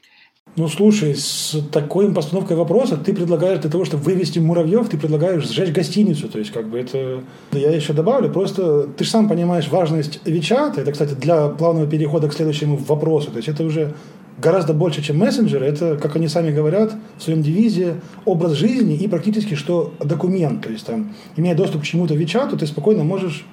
[0.54, 5.46] Ну, слушай, с такой постановкой вопроса ты предлагаешь для того, чтобы вывести муравьев, ты предлагаешь
[5.46, 6.28] сжечь гостиницу.
[6.28, 7.24] То есть, как бы это...
[7.52, 10.80] Я еще добавлю, просто ты же сам понимаешь важность Вичата.
[10.80, 13.32] Это, кстати, для плавного перехода к следующему вопросу.
[13.32, 13.94] То есть, это уже
[14.38, 15.66] гораздо больше, чем мессенджеры.
[15.66, 20.62] Это, как они сами говорят в своем девизе, образ жизни и практически что документ.
[20.62, 23.46] То есть, там, имея доступ к чему-то в Вичату, ты спокойно можешь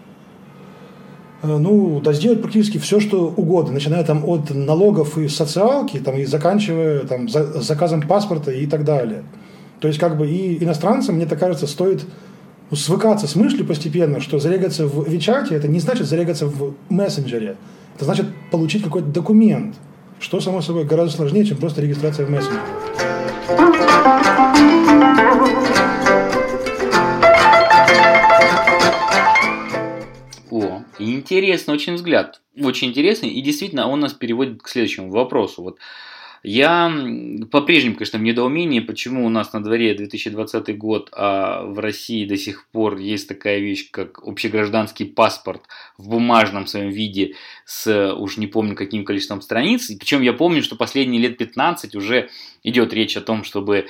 [1.43, 6.17] Э, ну, да сделать практически все, что угодно, начиная там от налогов и социалки, там,
[6.17, 9.23] и заканчивая там, за, заказом паспорта и так далее.
[9.81, 12.05] То есть, как бы и иностранцам, мне так кажется, стоит
[12.71, 17.57] ну, свыкаться с мыслью постепенно, что зарегаться в Вичате– это не значит зарегаться в мессенджере.
[17.97, 19.75] Это значит получить какой-то документ,
[20.23, 22.61] что, само собой, гораздо сложнее, чем просто регистрация в мессенджере.
[30.99, 32.41] Интересный очень взгляд.
[32.55, 33.29] Очень интересный.
[33.29, 35.63] И действительно, он нас переводит к следующему вопросу.
[35.63, 35.79] Вот
[36.43, 36.93] я
[37.51, 42.35] по-прежнему, конечно, в недоумении, почему у нас на дворе 2020 год, а в России до
[42.35, 45.61] сих пор есть такая вещь, как общегражданский паспорт
[45.97, 49.87] в бумажном своем виде с уж не помню каким количеством страниц.
[49.87, 52.29] Причем я помню, что последние лет 15 уже
[52.61, 53.87] идет речь о том, чтобы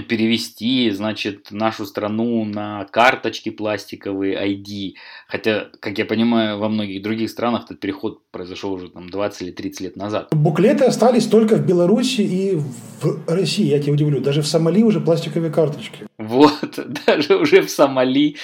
[0.00, 4.94] перевести, значит, нашу страну на карточки пластиковые ID.
[5.28, 9.50] Хотя, как я понимаю, во многих других странах этот переход произошел уже там 20 или
[9.50, 10.28] 30 лет назад.
[10.32, 12.56] Буклеты остались только в Беларуси и
[13.00, 14.20] в России, я тебя удивлю.
[14.20, 16.06] Даже в Сомали уже пластиковые карточки.
[16.16, 18.36] Вот, даже уже в Сомали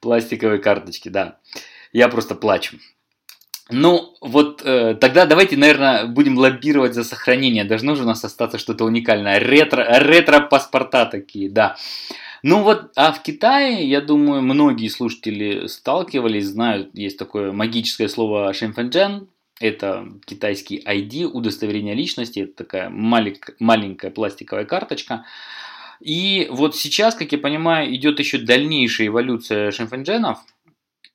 [0.00, 1.38] пластиковые карточки, да.
[1.92, 2.78] Я просто плачу.
[3.72, 7.64] Ну, вот э, тогда давайте, наверное, будем лоббировать за сохранение.
[7.64, 9.38] Должно же у нас остаться что-то уникальное.
[9.38, 11.76] Ретро, ретро-паспорта такие, да.
[12.42, 18.52] Ну вот, а в Китае, я думаю, многие слушатели сталкивались, знают, есть такое магическое слово
[18.52, 19.28] шенфэнджен,
[19.60, 25.24] это китайский ID, удостоверение личности, это такая малик, маленькая пластиковая карточка.
[26.00, 30.40] И вот сейчас, как я понимаю, идет еще дальнейшая эволюция шенфэндженов,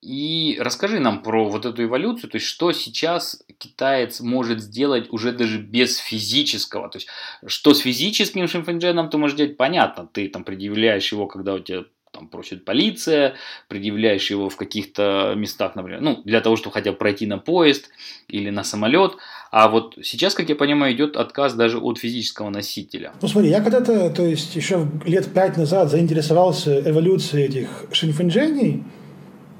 [0.07, 5.33] и расскажи нам про вот эту эволюцию, то есть что сейчас китаец может сделать уже
[5.33, 7.09] даже без физического, то есть
[7.45, 11.83] что с физическим шимфэндженом ты можешь делать, понятно, ты там предъявляешь его, когда у тебя
[12.13, 13.35] там просит полиция,
[13.67, 17.89] предъявляешь его в каких-то местах, например, ну, для того, чтобы хотя бы пройти на поезд
[18.29, 19.17] или на самолет,
[19.51, 23.11] а вот сейчас, как я понимаю, идет отказ даже от физического носителя.
[23.21, 28.85] Ну смотри, я когда-то, то есть еще лет пять назад заинтересовался эволюцией этих шинфэнджений,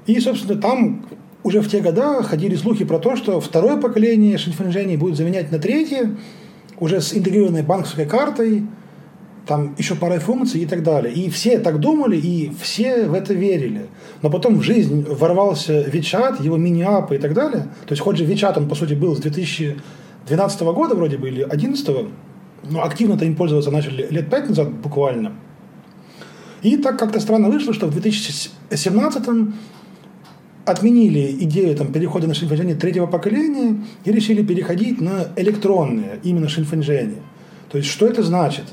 [0.08, 1.06] и, собственно, там
[1.42, 5.58] уже в те годы ходили слухи про то, что второе поколение шинфэнжэней будет заменять на
[5.58, 6.16] третье,
[6.80, 8.64] уже с интегрированной банковской картой,
[9.46, 11.12] там еще парой функций и так далее.
[11.12, 13.86] И все так думали, и все в это верили.
[14.22, 17.68] Но потом в жизнь ворвался WeChat, его мини-апы и так далее.
[17.86, 21.44] То есть хоть же WeChat, он, по сути, был с 2012 года вроде бы, или
[21.44, 22.06] 2011,
[22.70, 25.34] но активно-то им пользоваться начали лет пять назад буквально.
[26.62, 29.28] И так как-то странно вышло, что в 2017
[30.68, 37.16] отменили идею там, перехода на шинфэнжэнь третьего поколения и решили переходить на электронные, именно шинфэнжэнь.
[37.70, 38.64] То есть, что это значит?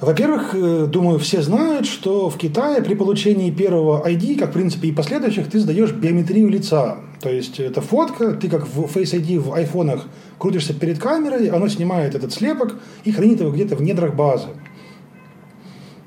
[0.00, 4.88] Во-первых, э, думаю, все знают, что в Китае при получении первого ID, как в принципе
[4.88, 6.98] и последующих, ты сдаешь биометрию лица.
[7.20, 10.06] То есть это фотка, ты как в Face ID в айфонах
[10.38, 14.48] крутишься перед камерой, оно снимает этот слепок и хранит его где-то в недрах базы.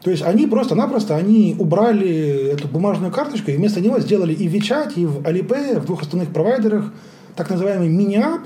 [0.03, 4.53] То есть они просто-напросто они убрали эту бумажную карточку и вместо него сделали и в
[4.53, 6.91] WeChat, и в Alipay, в двух остальных провайдерах
[7.35, 8.41] так называемый мини-ап.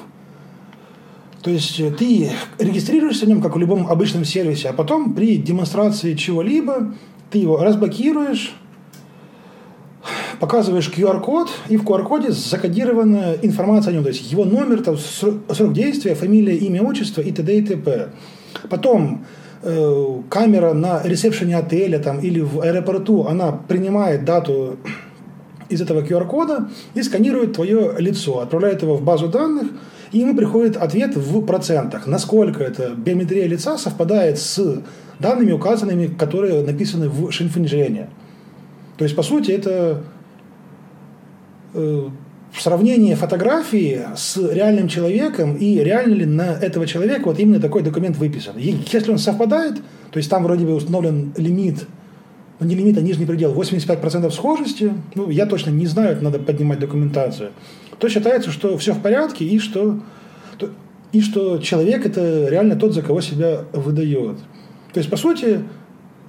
[1.41, 6.15] То есть ты регистрируешься в нем, как в любом обычном сервисе, а потом при демонстрации
[6.15, 6.93] чего-либо
[7.31, 8.53] ты его разблокируешь,
[10.39, 15.71] показываешь QR-код, и в QR-коде закодирована информация о нем, то есть его номер, там, срок
[15.71, 17.57] действия, фамилия, имя, отчество и т.д.
[17.57, 18.09] и т.п.
[18.69, 19.44] Потом Э,
[20.29, 24.77] камера на ресепшене отеля там, или в аэропорту, она принимает дату
[25.69, 29.67] из этого QR-кода и сканирует твое лицо, отправляет его в базу данных,
[30.11, 34.83] и ему приходит ответ в процентах, насколько эта биометрия лица совпадает с
[35.19, 38.09] данными, указанными, которые написаны в шинфинжене.
[38.97, 40.03] То есть, по сути, это
[42.57, 47.81] э, сравнение фотографии с реальным человеком и реально ли на этого человека вот именно такой
[47.83, 48.57] документ выписан.
[48.57, 49.75] И если он совпадает,
[50.11, 51.85] то есть там вроде бы установлен лимит,
[52.59, 56.39] ну не лимит, а нижний предел, 85% схожести, ну я точно не знаю, это надо
[56.39, 57.51] поднимать документацию,
[57.99, 59.99] то считается, что все в порядке и что,
[61.11, 64.37] и что человек это реально тот, за кого себя выдает.
[64.93, 65.61] То есть, по сути,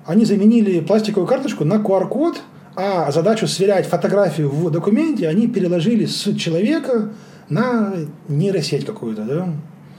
[0.04, 2.40] они заменили пластиковую карточку на QR-код–
[2.76, 7.12] а задачу сверять фотографию в документе они переложили с человека
[7.48, 7.94] на
[8.28, 9.48] нейросеть какую-то, да?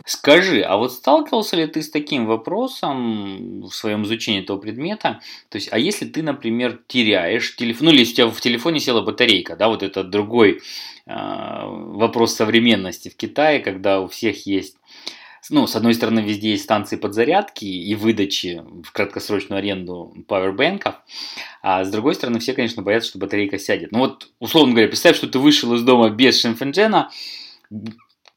[0.05, 5.19] Скажи, а вот сталкивался ли ты с таким вопросом в своем изучении этого предмета?
[5.49, 9.01] То есть, а если ты, например, теряешь телефон, ну или у тебя в телефоне села
[9.01, 10.61] батарейка, да, вот это другой
[11.07, 14.77] э, вопрос современности в Китае, когда у всех есть
[15.49, 20.95] ну, с одной стороны, везде есть станции подзарядки и выдачи в краткосрочную аренду пауэрбэнков,
[21.61, 23.91] а с другой стороны, все, конечно, боятся, что батарейка сядет.
[23.91, 27.09] Ну вот, условно говоря, представь, что ты вышел из дома без шимфенджена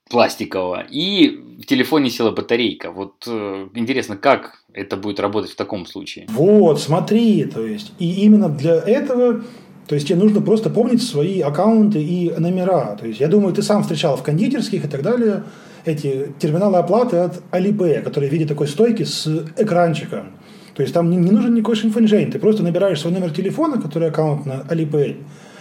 [0.08, 2.90] пластикового, и в телефоне села батарейка.
[2.90, 6.26] Вот э, интересно, как это будет работать в таком случае?
[6.30, 9.42] Вот, смотри, то есть, и именно для этого
[9.86, 12.94] то есть тебе нужно просто помнить свои аккаунты и номера.
[12.94, 15.42] То есть я думаю, ты сам встречал в кондитерских и так далее
[15.84, 20.32] эти терминалы оплаты от Alipay, которые в виде такой стойки с экранчиком.
[20.74, 24.08] То есть там не, не нужен никакой шинфэнжень, ты просто набираешь свой номер телефона, который
[24.08, 25.16] аккаунт на Alipay,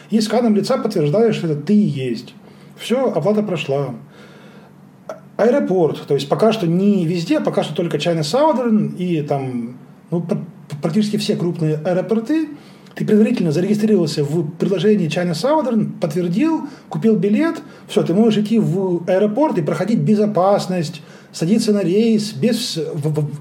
[0.10, 2.34] и сканом лица подтверждаешь, что это ты и есть.
[2.78, 3.96] Все, оплата прошла.
[5.38, 9.78] Аэропорт, то есть пока что не везде, пока что только China Southern и там
[10.12, 10.26] ну,
[10.82, 12.50] практически все крупные аэропорты,
[13.00, 19.06] ты предварительно зарегистрировался в приложении China Southern, подтвердил, купил билет, все, ты можешь идти в
[19.08, 22.78] аэропорт и проходить безопасность, садиться на рейс без,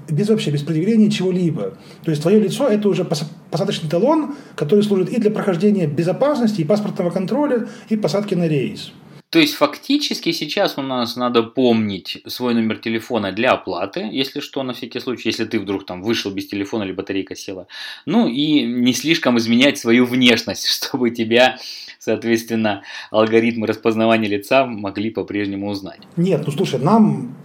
[0.09, 1.73] без вообще, без предъявления чего-либо.
[2.05, 6.63] То есть твое лицо– это уже посадочный талон, который служит и для прохождения безопасности, и
[6.63, 8.93] паспортного контроля, и посадки на рейс.
[9.29, 14.63] То есть фактически сейчас у нас надо помнить свой номер телефона для оплаты, если что,
[14.63, 17.67] на всякий случай, если ты вдруг там вышел без телефона или батарейка села.
[18.07, 21.57] Ну и не слишком изменять свою внешность, чтобы тебя,
[21.99, 25.99] соответственно, алгоритмы распознавания лица могли по-прежнему узнать.
[26.17, 27.35] Нет, ну слушай, нам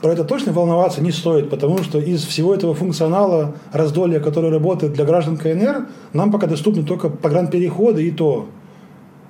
[0.00, 4.92] про это точно волноваться не стоит, потому что из всего этого функционала раздолья, который работает
[4.92, 8.48] для граждан КНР, нам пока доступны только погранпереходы и то.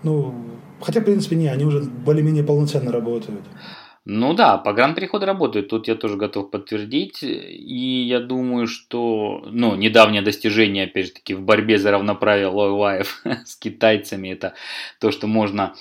[0.03, 0.46] Ну,
[0.81, 3.43] хотя, в принципе, не, они уже более-менее полноценно работают.
[4.09, 7.25] Ну да, погранпереходы работают, тут я тоже готов подтвердить.
[7.25, 13.21] И я думаю, что ну, недавнее достижение, опять же таки, в борьбе за равноправие Лойлаев
[13.45, 14.55] с китайцами, это
[15.01, 15.75] то, что можно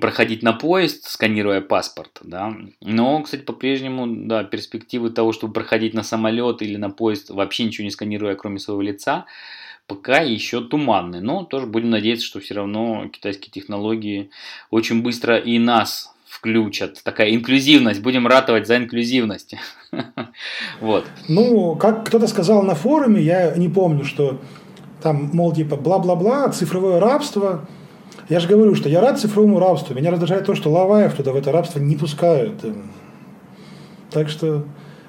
[0.00, 2.54] проходить на поезд, сканируя паспорт, да.
[2.80, 7.84] Но, кстати, по-прежнему, да, перспективы того, чтобы проходить на самолет или на поезд, вообще ничего
[7.84, 9.26] не сканируя, кроме своего лица,
[9.86, 11.20] пока еще туманны.
[11.20, 14.30] Но тоже будем надеяться, что все равно китайские технологии
[14.70, 17.02] очень быстро и нас включат.
[17.04, 18.00] Такая инклюзивность.
[18.00, 19.54] Будем ратовать за инклюзивность.
[20.80, 21.04] Вот.
[21.28, 24.40] Ну, как кто-то сказал на форуме, я не помню, что
[25.02, 27.68] там, мол, типа, бла-бла-бла, цифровое рабство.
[28.28, 29.94] Я же говорю, что я рад цифровому рабству.
[29.94, 32.64] Меня раздражает то, что Лаваев туда в это рабство не пускают.
[34.10, 34.64] Так что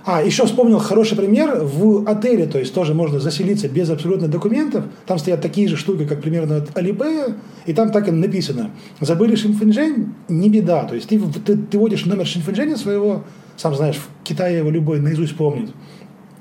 [0.05, 1.59] а, еще вспомнил хороший пример.
[1.63, 4.85] В отеле, то есть тоже можно заселиться без абсолютно документов.
[5.05, 7.35] Там стоят такие же штуки, как примерно от Alipay,
[7.65, 8.71] и там так и написано.
[8.99, 10.83] Забыли шинфэнжэнь, не беда.
[10.83, 13.23] То есть ты, ты, ты вводишь номер шинфэнжэня своего,
[13.55, 15.71] сам знаешь, в Китае его любой наизусть помнит.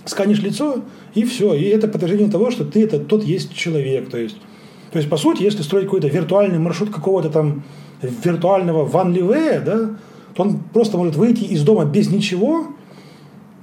[0.06, 0.82] Сканишь лицо,
[1.14, 1.54] и все.
[1.54, 4.10] И это подтверждение того, что ты это тот есть человек.
[4.10, 4.38] То есть,
[4.90, 7.62] то есть по сути, если строить какой-то виртуальный маршрут какого-то там
[8.02, 9.90] виртуального Ван Ливея, да,
[10.34, 12.71] то он просто может выйти из дома без ничего,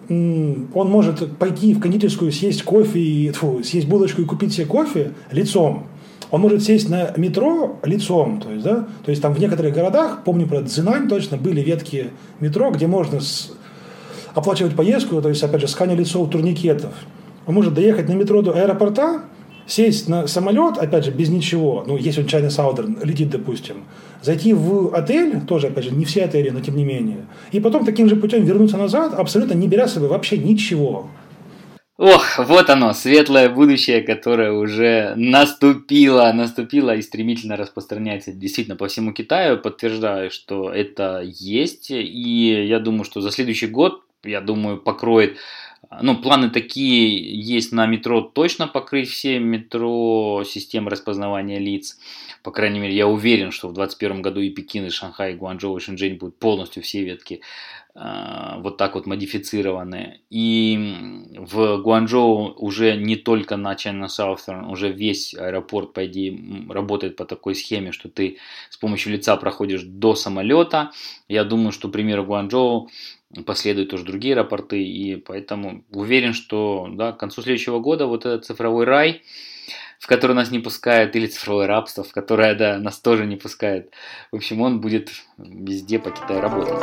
[0.09, 5.11] он может пойти в кондитерскую, съесть кофе, и, фу, съесть булочку и купить себе кофе
[5.31, 5.85] лицом.
[6.31, 10.23] Он может сесть на метро лицом, то есть, да, то есть там в некоторых городах,
[10.23, 13.51] помню про Цзинань точно, были ветки метро, где можно с...
[14.35, 16.93] оплачивать поездку, то есть, опять же, сканя лицо у турникетов.
[17.47, 19.23] Он может доехать на метро до аэропорта,
[19.69, 23.85] сесть на самолет, опять же, без ничего, ну, если он China Southern летит, допустим,
[24.21, 27.85] зайти в отель, тоже, опять же, не все отели, но тем не менее, и потом
[27.85, 31.09] таким же путем вернуться назад, абсолютно не беря с собой вообще ничего.
[32.01, 39.11] Ох, вот оно, светлое будущее, которое уже наступило, наступило и стремительно распространяется действительно по всему
[39.11, 39.57] Китаю.
[39.57, 41.91] Подтверждаю, что это есть.
[41.91, 45.35] И я думаю, что за следующий год, я думаю, покроет
[46.01, 51.97] ну, планы такие есть на метро точно покрыть все метро системы распознавания лиц.
[52.43, 55.77] По крайней мере, я уверен, что в 2021 году и Пекин, и Шанхай, и Гуанчжоу,
[55.77, 57.41] и Шэньчжэнь будут полностью все ветки
[57.95, 60.21] э, вот так вот модифицированы.
[60.29, 67.15] И в Гуанчжоу уже не только на China Southern, уже весь аэропорт, по идее, работает
[67.15, 68.37] по такой схеме, что ты
[68.69, 70.91] с помощью лица проходишь до самолета.
[71.27, 72.89] Я думаю, что пример Гуанчжоу
[73.45, 78.45] последуют тоже другие рапорты, и поэтому уверен, что да, к концу следующего года вот этот
[78.45, 79.21] цифровой рай,
[79.99, 83.91] в который нас не пускает, или цифровое рабство, в которое да, нас тоже не пускает,
[84.31, 86.73] в общем, он будет везде по Китаю работать.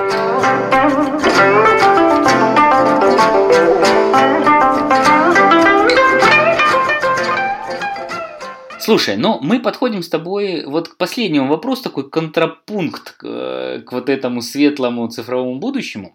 [8.78, 13.90] Слушай, ну мы подходим с тобой вот к последнему вопросу, такой контрапункт к, э, к
[13.90, 16.14] вот этому светлому цифровому будущему.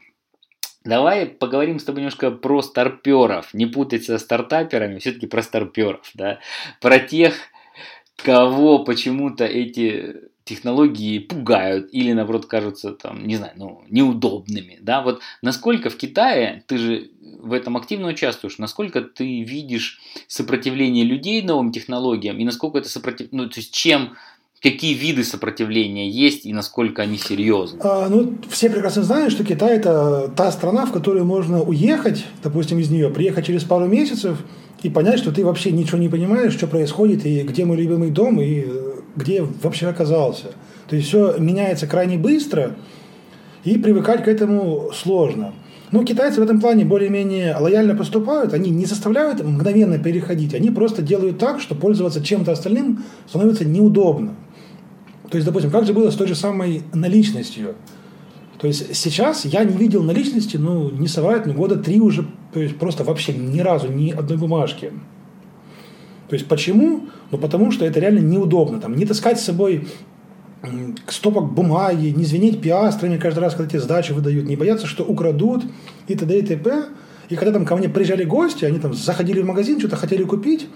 [0.83, 3.53] Давай поговорим с тобой немножко про старперов.
[3.53, 6.39] Не путать со стартаперами, все-таки про старперов, да.
[6.79, 7.35] Про тех,
[8.15, 15.21] кого почему-то эти технологии пугают или, наоборот, кажутся, там, не знаю, ну, неудобными, да, вот
[15.41, 21.71] насколько в Китае, ты же в этом активно участвуешь, насколько ты видишь сопротивление людей новым
[21.71, 24.15] технологиям и насколько это сопротивление, ну, то есть чем
[24.61, 27.79] какие виды сопротивления есть и насколько они серьезны?
[27.83, 32.79] А, ну, все прекрасно знают, что Китай– это та страна, в которую можно уехать, допустим,
[32.79, 34.37] из нее, приехать через пару месяцев
[34.83, 38.39] и понять, что ты вообще ничего не понимаешь, что происходит, и где мой любимый дом,
[38.39, 40.51] и э, где вообще оказался.
[40.87, 42.75] То есть все меняется крайне быстро,
[43.63, 45.53] и привыкать к этому сложно.
[45.91, 51.01] Но китайцы в этом плане более-менее лояльно поступают, они не заставляют мгновенно переходить, они просто
[51.01, 54.35] делают так, что пользоваться чем-то остальным становится неудобно.
[55.31, 57.75] То есть, допустим, как же было с той же самой наличностью?
[58.59, 62.59] То есть сейчас я не видел наличности, ну, не совает, ну, года три уже, то
[62.59, 64.91] есть просто вообще ни разу, ни одной бумажки.
[66.27, 67.07] То есть почему?
[67.31, 68.79] Ну, потому что это реально неудобно.
[68.79, 69.87] Там, не таскать с собой
[71.07, 75.63] стопок бумаги, не звенеть пиастрами каждый раз, когда тебе сдачи выдают, не бояться, что украдут
[76.07, 76.37] и т.д.
[76.37, 76.85] и т.п.
[77.29, 80.67] И когда там ко мне приезжали гости, они там заходили в магазин, что-то хотели купить,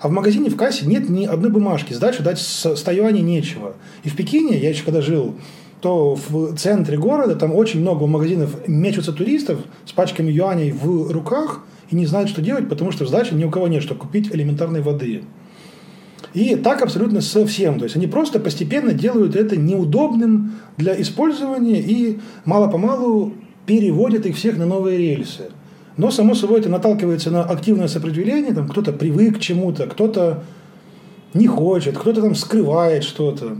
[0.00, 3.74] а в магазине в кассе нет ни одной бумажки, сдачу дать с Тайваня нечего.
[4.04, 5.34] И в Пекине, я еще когда жил,
[5.80, 11.64] то в центре города там очень много магазинов мечутся туристов с пачками юаней в руках
[11.90, 14.82] и не знают, что делать, потому что сдачи ни у кого нет, чтобы купить элементарной
[14.82, 15.22] воды.
[16.34, 17.78] И так абсолютно со всем.
[17.78, 23.32] То есть они просто постепенно делают это неудобным для использования и мало-помалу
[23.66, 25.50] переводит их всех на новые рельсы.
[25.98, 30.44] Но, само собой, это наталкивается на активное сопротивление, там кто-то привык к чему-то, кто-то
[31.34, 33.56] не хочет, кто-то там скрывает что-то.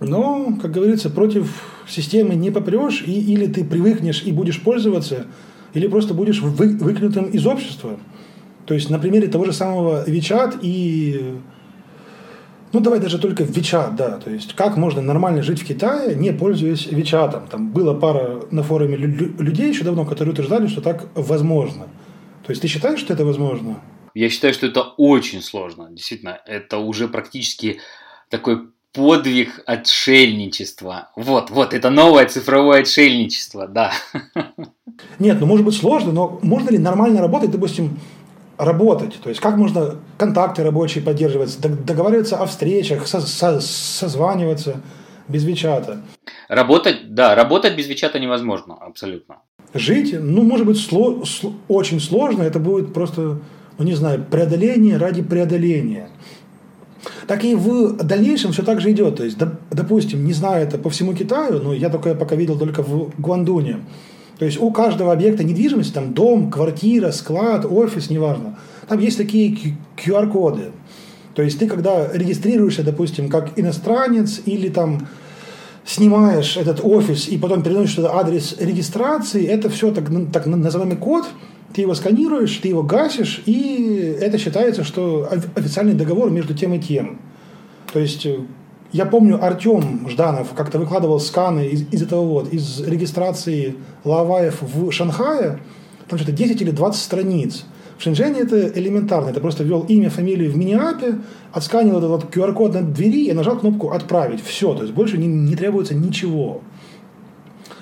[0.00, 5.26] Но, как говорится, против системы не попрешь, и, или ты привыкнешь и будешь пользоваться,
[5.74, 7.98] или просто будешь вы, выкинутым из общества.
[8.64, 11.34] То есть на примере того же самого WeChat и
[12.72, 14.18] ну, давай даже только WeChat, да.
[14.18, 17.48] То есть, как можно нормально жить в Китае, не пользуясь WeChat.
[17.50, 21.88] Там была пара на форуме людей еще давно, которые утверждали, что так возможно.
[22.44, 23.80] То есть, ты считаешь, что это возможно?
[24.14, 25.88] Я считаю, что это очень сложно.
[25.90, 27.80] Действительно, это уже практически
[28.28, 31.10] такой подвиг отшельничества.
[31.14, 33.92] Вот, вот, это новое цифровое отшельничество, да.
[35.18, 37.98] Нет, ну может быть сложно, но можно ли нормально работать, допустим,
[38.58, 39.18] работать.
[39.22, 44.80] То есть как можно контакты рабочие поддерживать, договариваться о встречах, со, со, созваниваться
[45.28, 46.02] без Вичата.
[46.48, 49.36] Работать, да, работать без Вичата невозможно, абсолютно.
[49.74, 53.38] Жить, ну, может быть, сло, сло, очень сложно, это будет просто,
[53.76, 56.08] ну, не знаю, преодоление ради преодоления.
[57.26, 59.16] Так и в дальнейшем все так же идет.
[59.16, 59.38] То есть,
[59.70, 63.80] допустим, не знаю это по всему Китаю, но я такое пока видел только в Гуандуне.
[64.38, 69.76] То есть у каждого объекта недвижимости, там дом, квартира, склад, офис, неважно, там есть такие
[69.96, 70.70] QR-коды.
[71.34, 75.08] То есть ты когда регистрируешься, допустим, как иностранец или там
[75.84, 81.26] снимаешь этот офис и потом переносишь туда адрес регистрации, это все так, так называемый код,
[81.72, 86.78] ты его сканируешь, ты его гасишь, и это считается, что официальный договор между тем и
[86.78, 87.20] тем.
[87.92, 88.38] То есть э,
[88.92, 94.90] я помню, Артем Жданов как-то выкладывал сканы из, из этого вот, из регистрации Лаваев в
[94.90, 95.60] Шанхае,
[96.08, 97.64] там что-то 10 или 20 страниц.
[97.98, 99.28] В Шэньчжэне это элементарно.
[99.28, 101.18] Это просто ввел имя, фамилию в мини-апе,
[101.52, 104.42] отсканил этот вот QR-код на двери и нажал кнопку «Отправить».
[104.42, 106.62] Все, то есть больше не, не требуется ничего.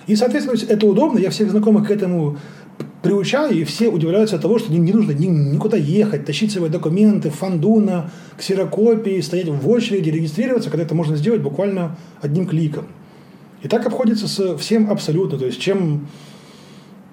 [0.07, 1.19] И, соответственно, это удобно.
[1.19, 2.39] Я всех знакомых к этому
[3.07, 7.31] приучаю, и все удивляются от того, что не, нужно ни, никуда ехать, тащить свои документы,
[7.31, 12.87] фандуна, ксерокопии, стоять в очереди, регистрироваться, когда это можно сделать буквально одним кликом.
[13.63, 15.39] И так обходится со всем абсолютно.
[15.39, 16.09] То есть, чем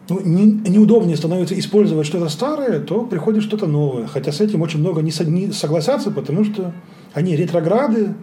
[0.09, 4.07] ну, не, неудобнее становится использовать что-то старое, то приходит что-то новое.
[4.07, 6.73] Хотя с этим очень много не, не согласятся, потому что
[7.13, 8.15] они ретрограды,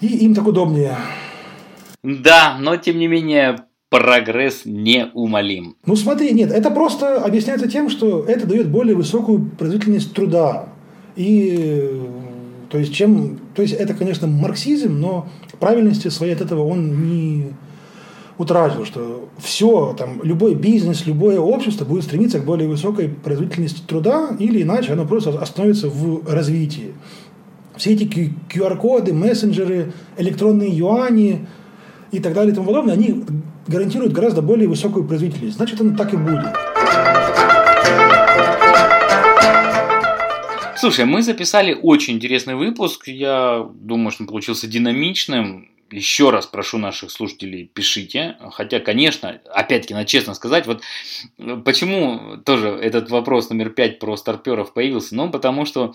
[0.00, 0.96] и им так удобнее.
[2.02, 3.64] Да, но тем не менее
[3.94, 5.76] прогресс неумолим.
[5.86, 10.66] Ну смотри, нет, это просто объясняется тем, что это дает более высокую производительность труда.
[11.14, 12.02] И
[12.70, 15.28] то есть, чем, то есть это, конечно, марксизм, но
[15.60, 17.52] правильности своей от этого он не
[18.36, 24.30] утратил, что все, там, любой бизнес, любое общество будет стремиться к более высокой производительности труда,
[24.40, 26.94] или иначе оно просто остановится в развитии.
[27.76, 31.46] Все эти QR-коды, мессенджеры, электронные юани
[32.10, 33.22] и так далее и тому подобное, они
[33.66, 35.56] гарантирует гораздо более высокую производительность.
[35.56, 36.44] Значит, оно так и будет.
[40.76, 43.08] Слушай, мы записали очень интересный выпуск.
[43.08, 48.36] Я думаю, что он получился динамичным еще раз прошу наших слушателей, пишите.
[48.52, 50.82] Хотя, конечно, опять-таки, надо честно сказать, вот
[51.38, 55.14] э, почему тоже этот вопрос номер пять про старперов появился?
[55.14, 55.94] Ну, потому что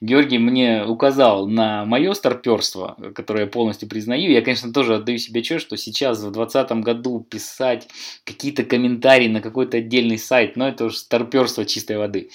[0.00, 4.30] Георгий мне указал на мое старперство, которое я полностью признаю.
[4.30, 7.88] Я, конечно, тоже отдаю себе честь, что сейчас в 2020 году писать
[8.24, 12.30] какие-то комментарии на какой-то отдельный сайт, но это уже старперство чистой воды.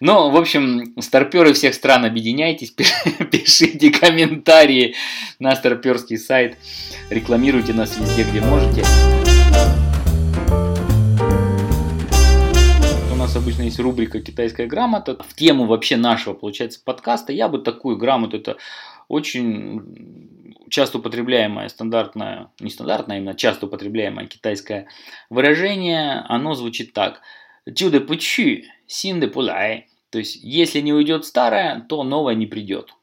[0.00, 2.70] Но, в общем, старперы всех стран объединяйтесь,
[3.30, 4.94] пишите комментарии
[5.38, 6.58] на старперский сайт сайт.
[7.10, 8.82] Рекламируйте нас везде, где можете.
[13.12, 15.16] У нас обычно есть рубрика «Китайская грамота».
[15.22, 18.56] В тему вообще нашего, получается, подкаста я бы такую грамоту, это
[19.08, 24.88] очень часто употребляемое стандартное, не стандартное, а именно часто употребляемое китайское
[25.30, 27.20] выражение, оно звучит так.
[27.72, 29.86] Чудо пучи, син де пулай.
[30.10, 32.94] То есть, если не уйдет старое, то новое не придет.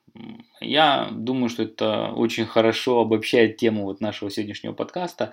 [0.64, 5.32] Я думаю, что это очень хорошо обобщает тему вот нашего сегодняшнего подкаста.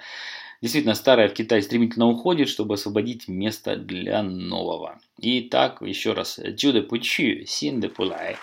[0.61, 4.99] Действительно, старое в Китае стремительно уходит, чтобы освободить место для нового.
[5.18, 6.39] Итак, еще раз.
[6.39, 8.37] Джуде пучи, син де пулай.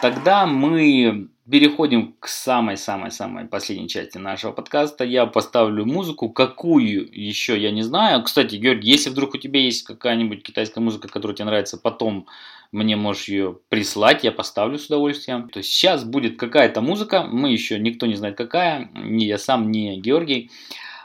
[0.00, 5.02] Тогда мы переходим к самой-самой-самой последней части нашего подкаста.
[5.02, 8.22] Я поставлю музыку, какую еще я не знаю.
[8.22, 12.26] Кстати, Георгий, если вдруг у тебя есть какая-нибудь китайская музыка, которая тебе нравится, потом
[12.72, 15.48] мне можешь ее прислать, я поставлю с удовольствием.
[15.48, 19.70] То есть сейчас будет какая-то музыка, мы еще никто не знает какая, ни я сам,
[19.70, 20.50] ни Георгий.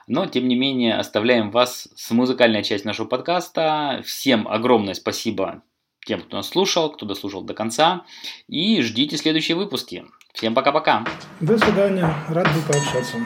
[0.07, 4.01] Но, тем не менее, оставляем вас с музыкальной частью нашего подкаста.
[4.05, 5.64] Всем огромное спасибо
[6.05, 8.05] тем, кто нас слушал, кто дослушал до конца.
[8.47, 10.05] И ждите следующие выпуски.
[10.34, 11.05] Всем пока-пока.
[11.39, 12.14] До свидания.
[12.28, 13.18] Рад был пообщаться.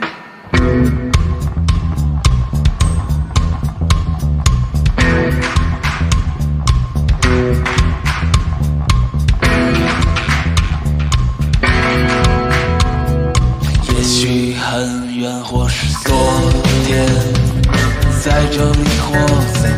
[18.57, 19.76] 个迷惑